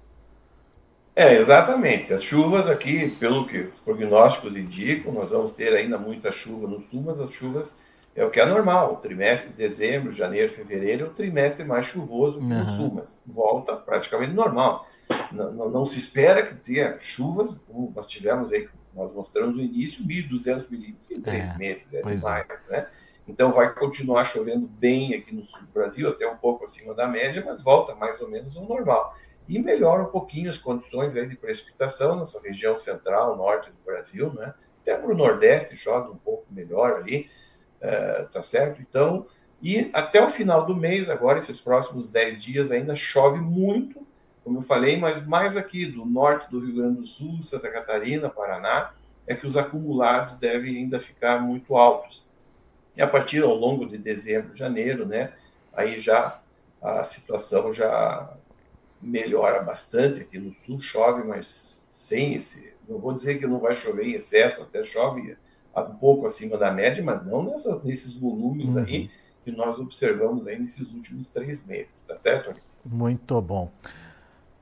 É, 1.15 1.35
exatamente. 1.35 2.13
As 2.13 2.23
chuvas 2.23 2.69
aqui, 2.69 3.09
pelo 3.19 3.45
que 3.45 3.59
os 3.59 3.79
prognósticos 3.81 4.55
indicam, 4.55 5.11
nós 5.11 5.29
vamos 5.29 5.53
ter 5.53 5.73
ainda 5.73 5.97
muita 5.97 6.31
chuva 6.31 6.67
no 6.67 6.81
sul, 6.81 7.03
mas 7.05 7.19
as 7.19 7.33
chuvas 7.33 7.77
é 8.15 8.25
o 8.25 8.29
que 8.29 8.39
é 8.39 8.45
normal. 8.45 8.93
O 8.93 8.97
trimestre 8.97 9.51
de 9.51 9.57
dezembro, 9.57 10.11
janeiro, 10.11 10.51
fevereiro 10.51 11.05
é 11.05 11.07
o 11.07 11.13
trimestre 11.13 11.63
mais 11.63 11.85
chuvoso 11.85 12.39
uhum. 12.39 12.63
no 12.63 12.69
sul, 12.69 12.91
mas 12.95 13.21
volta 13.25 13.75
praticamente 13.75 14.33
normal. 14.33 14.87
Não, 15.31 15.51
não, 15.51 15.69
não, 15.69 15.85
se 15.85 15.99
espera 15.99 16.45
que 16.45 16.55
tenha 16.55 16.97
chuvas, 16.97 17.57
como 17.67 17.91
nós 17.95 18.07
tivemos 18.07 18.51
aí 18.51 18.67
Nós 18.93 19.13
mostramos 19.13 19.55
no 19.55 19.61
início 19.61 20.03
1.200 20.05 20.69
milímetros 20.69 21.11
em 21.11 21.21
três 21.21 21.43
é, 21.43 21.57
meses, 21.57 21.93
é 21.93 22.01
demais, 22.01 22.47
é. 22.69 22.71
né? 22.71 22.87
Então 23.27 23.51
vai 23.51 23.73
continuar 23.73 24.23
chovendo 24.25 24.67
bem 24.67 25.13
aqui 25.13 25.33
no 25.33 25.45
sul 25.45 25.61
do 25.61 25.67
Brasil, 25.67 26.09
até 26.09 26.27
um 26.27 26.37
pouco 26.37 26.65
acima 26.65 26.93
da 26.93 27.07
média, 27.07 27.43
mas 27.45 27.61
volta 27.61 27.95
mais 27.95 28.19
ou 28.19 28.29
menos 28.29 28.57
ao 28.57 28.65
normal. 28.65 29.15
E 29.47 29.59
melhora 29.59 30.03
um 30.03 30.07
pouquinho 30.07 30.49
as 30.49 30.57
condições 30.57 31.15
aí 31.15 31.27
de 31.27 31.35
precipitação 31.35 32.19
nessa 32.19 32.41
região 32.41 32.77
central, 32.77 33.37
norte 33.37 33.69
do 33.69 33.77
Brasil, 33.85 34.33
né? 34.33 34.53
Até 34.81 34.97
para 34.97 35.11
o 35.11 35.15
Nordeste 35.15 35.77
chove 35.77 36.09
um 36.09 36.17
pouco 36.17 36.45
melhor 36.49 36.93
ali, 36.93 37.29
uh, 37.81 38.27
tá 38.29 38.41
certo? 38.41 38.81
Então, 38.81 39.25
e 39.61 39.89
até 39.93 40.23
o 40.23 40.29
final 40.29 40.65
do 40.65 40.75
mês, 40.75 41.09
agora, 41.09 41.39
esses 41.39 41.59
próximos 41.59 42.09
10 42.09 42.41
dias, 42.41 42.71
ainda 42.71 42.95
chove 42.95 43.39
muito, 43.39 44.05
como 44.43 44.57
eu 44.57 44.63
falei, 44.63 44.97
mas 44.97 45.25
mais 45.25 45.55
aqui 45.55 45.85
do 45.85 46.03
norte 46.03 46.49
do 46.49 46.59
Rio 46.59 46.75
Grande 46.75 47.01
do 47.01 47.07
Sul, 47.07 47.43
Santa 47.43 47.69
Catarina, 47.69 48.29
Paraná, 48.29 48.93
é 49.27 49.35
que 49.35 49.45
os 49.45 49.55
acumulados 49.55 50.35
devem 50.37 50.77
ainda 50.77 50.99
ficar 50.99 51.39
muito 51.39 51.75
altos. 51.75 52.25
E 52.95 53.01
a 53.01 53.07
partir 53.07 53.43
ao 53.43 53.53
longo 53.53 53.85
de 53.85 53.97
dezembro, 53.97 54.55
janeiro, 54.55 55.05
né, 55.05 55.33
aí 55.71 55.99
já 55.99 56.41
a 56.81 57.03
situação 57.03 57.71
já 57.71 58.35
melhora 58.99 59.61
bastante 59.61 60.21
aqui 60.21 60.39
no 60.39 60.53
sul, 60.53 60.79
chove, 60.79 61.23
mas 61.23 61.87
sem 61.89 62.33
esse, 62.33 62.73
não 62.89 62.99
vou 62.99 63.13
dizer 63.13 63.37
que 63.37 63.47
não 63.47 63.59
vai 63.59 63.75
chover 63.75 64.05
em 64.05 64.13
excesso, 64.13 64.63
até 64.63 64.83
chove 64.83 65.37
um 65.77 65.95
pouco 65.95 66.25
acima 66.25 66.57
da 66.57 66.71
média, 66.71 67.03
mas 67.03 67.25
não 67.25 67.43
nessa, 67.43 67.79
nesses 67.83 68.15
volumes 68.15 68.75
uhum. 68.75 68.83
aí 68.83 69.09
que 69.43 69.51
nós 69.51 69.79
observamos 69.79 70.47
aí 70.47 70.59
nesses 70.59 70.91
últimos 70.91 71.29
três 71.29 71.65
meses, 71.65 72.01
tá 72.01 72.15
certo, 72.15 72.51
Alex? 72.51 72.81
Muito 72.85 73.41
bom. 73.41 73.71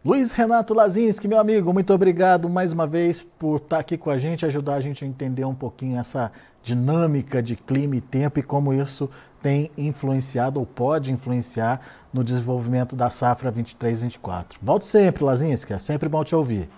Luiz 0.03 0.31
Renato 0.31 0.73
Lazinski, 0.73 1.27
meu 1.27 1.37
amigo, 1.37 1.73
muito 1.73 1.93
obrigado 1.93 2.47
mais 2.47 2.71
uma 2.71 2.87
vez 2.87 3.21
por 3.21 3.57
estar 3.57 3.79
aqui 3.79 3.97
com 3.97 4.09
a 4.09 4.17
gente, 4.17 4.45
ajudar 4.45 4.75
a 4.75 4.81
gente 4.81 5.03
a 5.03 5.07
entender 5.07 5.43
um 5.43 5.53
pouquinho 5.53 5.99
essa 5.99 6.31
dinâmica 6.63 7.43
de 7.43 7.57
clima 7.57 7.97
e 7.97 8.01
tempo 8.01 8.39
e 8.39 8.43
como 8.43 8.73
isso 8.73 9.09
tem 9.41 9.69
influenciado 9.77 10.59
ou 10.59 10.65
pode 10.65 11.11
influenciar 11.11 11.81
no 12.13 12.23
desenvolvimento 12.23 12.95
da 12.95 13.09
safra 13.09 13.51
23-24. 13.51 14.55
Volte 14.61 14.85
sempre, 14.85 15.23
Lazinski, 15.23 15.73
é 15.73 15.79
sempre 15.79 16.07
bom 16.07 16.23
te 16.23 16.33
ouvir. 16.33 16.69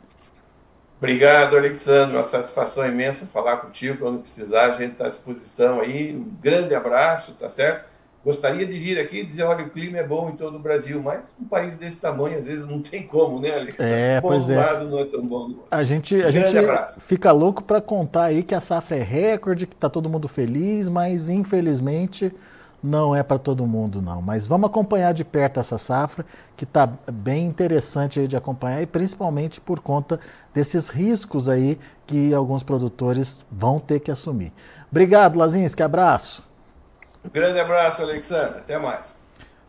Obrigado, 1.01 1.57
Alexandre. 1.57 2.15
Uma 2.15 2.23
satisfação 2.23 2.87
imensa 2.87 3.25
falar 3.25 3.57
contigo. 3.57 3.97
Quando 3.97 4.19
precisar, 4.19 4.65
a 4.65 4.71
gente 4.73 4.91
está 4.91 5.05
à 5.05 5.09
disposição 5.09 5.81
aí. 5.81 6.15
Um 6.15 6.31
grande 6.39 6.75
abraço, 6.75 7.33
tá 7.33 7.49
certo? 7.49 7.89
Gostaria 8.23 8.67
de 8.67 8.77
vir 8.77 8.99
aqui 8.99 9.21
e 9.21 9.25
dizer, 9.25 9.41
olha, 9.41 9.65
o 9.65 9.69
clima 9.71 9.97
é 9.97 10.03
bom 10.03 10.29
em 10.29 10.35
todo 10.35 10.55
o 10.55 10.59
Brasil, 10.59 11.01
mas 11.01 11.33
um 11.41 11.45
país 11.45 11.75
desse 11.75 11.99
tamanho, 11.99 12.37
às 12.37 12.45
vezes, 12.45 12.67
não 12.67 12.79
tem 12.79 13.01
como, 13.01 13.39
né, 13.39 13.51
Alex? 13.51 13.79
É, 13.79 14.21
bom 14.21 14.27
pois 14.27 14.47
é. 14.47 14.55
Lado 14.57 14.87
não 14.87 14.99
é 14.99 15.05
tão 15.05 15.25
bom. 15.25 15.55
A 15.71 15.83
gente, 15.83 16.21
a 16.21 16.29
gente 16.29 16.53
fica 17.07 17.31
louco 17.31 17.63
para 17.63 17.81
contar 17.81 18.25
aí 18.25 18.43
que 18.43 18.53
a 18.53 18.61
safra 18.61 18.97
é 18.97 19.01
recorde, 19.01 19.65
que 19.65 19.73
está 19.73 19.89
todo 19.89 20.07
mundo 20.07 20.27
feliz, 20.27 20.87
mas 20.87 21.29
infelizmente 21.29 22.31
não 22.83 23.15
é 23.15 23.21
para 23.21 23.37
todo 23.37 23.65
mundo 23.65 24.01
não. 24.01 24.21
Mas 24.21 24.47
vamos 24.47 24.69
acompanhar 24.69 25.13
de 25.13 25.23
perto 25.23 25.59
essa 25.59 25.77
safra, 25.77 26.25
que 26.55 26.63
está 26.63 26.87
bem 27.11 27.45
interessante 27.45 28.27
de 28.27 28.35
acompanhar 28.35 28.81
e 28.81 28.85
principalmente 28.85 29.61
por 29.61 29.79
conta 29.79 30.19
desses 30.53 30.89
riscos 30.89 31.47
aí 31.47 31.79
que 32.05 32.33
alguns 32.33 32.63
produtores 32.63 33.45
vão 33.51 33.79
ter 33.79 33.99
que 33.99 34.11
assumir. 34.11 34.51
Obrigado, 34.89 35.37
Lazinski, 35.37 35.81
abraço. 35.81 36.43
Grande 37.31 37.59
abraço, 37.59 38.01
Alexandre. 38.01 38.59
Até 38.59 38.77
mais. 38.77 39.19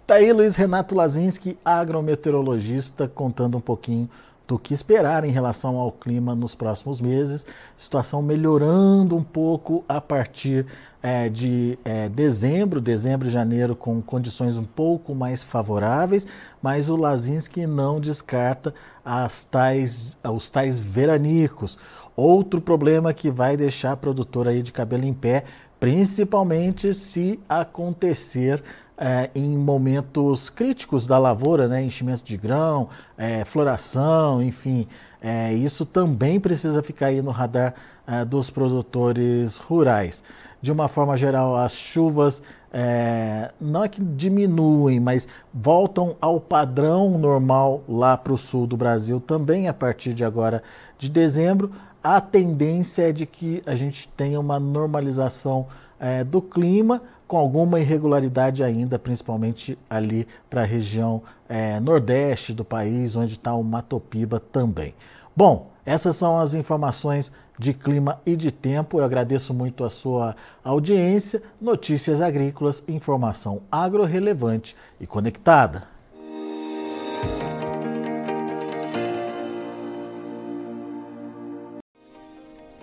Tá 0.06 0.14
aí 0.14 0.32
Luiz 0.32 0.56
Renato 0.56 0.94
Lazinski, 0.94 1.56
agrometeorologista, 1.64 3.06
contando 3.06 3.56
um 3.56 3.60
pouquinho 3.60 4.10
do 4.52 4.58
que 4.58 4.74
esperar 4.74 5.24
em 5.24 5.30
relação 5.30 5.78
ao 5.78 5.90
clima 5.90 6.34
nos 6.34 6.54
próximos 6.54 7.00
meses. 7.00 7.46
Situação 7.74 8.20
melhorando 8.20 9.16
um 9.16 9.24
pouco 9.24 9.82
a 9.88 9.98
partir 9.98 10.66
é, 11.02 11.30
de 11.30 11.78
é, 11.82 12.06
dezembro, 12.10 12.78
dezembro 12.78 13.28
e 13.28 13.30
janeiro, 13.30 13.74
com 13.74 14.02
condições 14.02 14.54
um 14.54 14.64
pouco 14.64 15.14
mais 15.14 15.42
favoráveis, 15.42 16.26
mas 16.60 16.90
o 16.90 16.96
Lazinski 16.96 17.66
não 17.66 17.98
descarta 17.98 18.74
as 19.02 19.42
tais, 19.42 20.18
os 20.22 20.50
tais 20.50 20.78
veranicos. 20.78 21.78
Outro 22.14 22.60
problema 22.60 23.14
que 23.14 23.30
vai 23.30 23.56
deixar 23.56 23.92
a 23.92 23.96
produtora 23.96 24.50
aí 24.50 24.62
de 24.62 24.70
cabelo 24.70 25.06
em 25.06 25.14
pé 25.14 25.44
principalmente 25.82 26.94
se 26.94 27.40
acontecer 27.48 28.62
é, 28.96 29.30
em 29.34 29.56
momentos 29.56 30.48
críticos 30.50 31.06
da 31.06 31.18
lavoura, 31.18 31.68
né, 31.68 31.82
enchimento 31.82 32.24
de 32.24 32.36
grão, 32.36 32.88
é, 33.16 33.44
floração, 33.44 34.42
enfim, 34.42 34.86
é, 35.20 35.52
isso 35.54 35.84
também 35.84 36.38
precisa 36.38 36.82
ficar 36.82 37.06
aí 37.06 37.22
no 37.22 37.30
radar 37.30 37.74
é, 38.06 38.24
dos 38.24 38.50
produtores 38.50 39.56
rurais. 39.56 40.22
De 40.60 40.70
uma 40.70 40.88
forma 40.88 41.16
geral, 41.16 41.56
as 41.56 41.72
chuvas 41.72 42.42
é, 42.72 43.50
não 43.60 43.84
é 43.84 43.88
que 43.88 44.02
diminuem, 44.02 45.00
mas 45.00 45.26
voltam 45.52 46.16
ao 46.20 46.40
padrão 46.40 47.18
normal 47.18 47.82
lá 47.88 48.16
para 48.16 48.32
o 48.32 48.38
sul 48.38 48.66
do 48.66 48.76
Brasil 48.76 49.20
também 49.20 49.68
a 49.68 49.74
partir 49.74 50.14
de 50.14 50.24
agora 50.24 50.62
de 50.98 51.10
dezembro 51.10 51.70
a 52.02 52.20
tendência 52.20 53.10
é 53.10 53.12
de 53.12 53.26
que 53.26 53.62
a 53.64 53.76
gente 53.76 54.08
tenha 54.16 54.40
uma 54.40 54.58
normalização 54.58 55.66
é, 56.02 56.24
do 56.24 56.42
clima, 56.42 57.00
com 57.28 57.36
alguma 57.36 57.78
irregularidade 57.78 58.64
ainda, 58.64 58.98
principalmente 58.98 59.78
ali 59.88 60.26
para 60.50 60.62
a 60.62 60.66
região 60.66 61.22
é, 61.48 61.78
nordeste 61.78 62.52
do 62.52 62.64
país, 62.64 63.14
onde 63.14 63.34
está 63.34 63.54
o 63.54 63.62
Matopiba 63.62 64.40
também. 64.40 64.94
Bom, 65.34 65.70
essas 65.86 66.16
são 66.16 66.40
as 66.40 66.54
informações 66.54 67.30
de 67.56 67.72
clima 67.72 68.20
e 68.26 68.34
de 68.34 68.50
tempo. 68.50 68.98
Eu 68.98 69.04
agradeço 69.04 69.54
muito 69.54 69.84
a 69.84 69.90
sua 69.90 70.34
audiência. 70.64 71.40
Notícias 71.60 72.20
agrícolas, 72.20 72.82
informação 72.88 73.62
agro-relevante 73.70 74.76
e 75.00 75.06
conectada. 75.06 75.92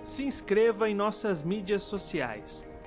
se 0.06 0.24
inscreva 0.24 0.90
em 0.90 0.96
nossas 0.96 1.44
mídias 1.44 1.84
sociais. 1.84 2.66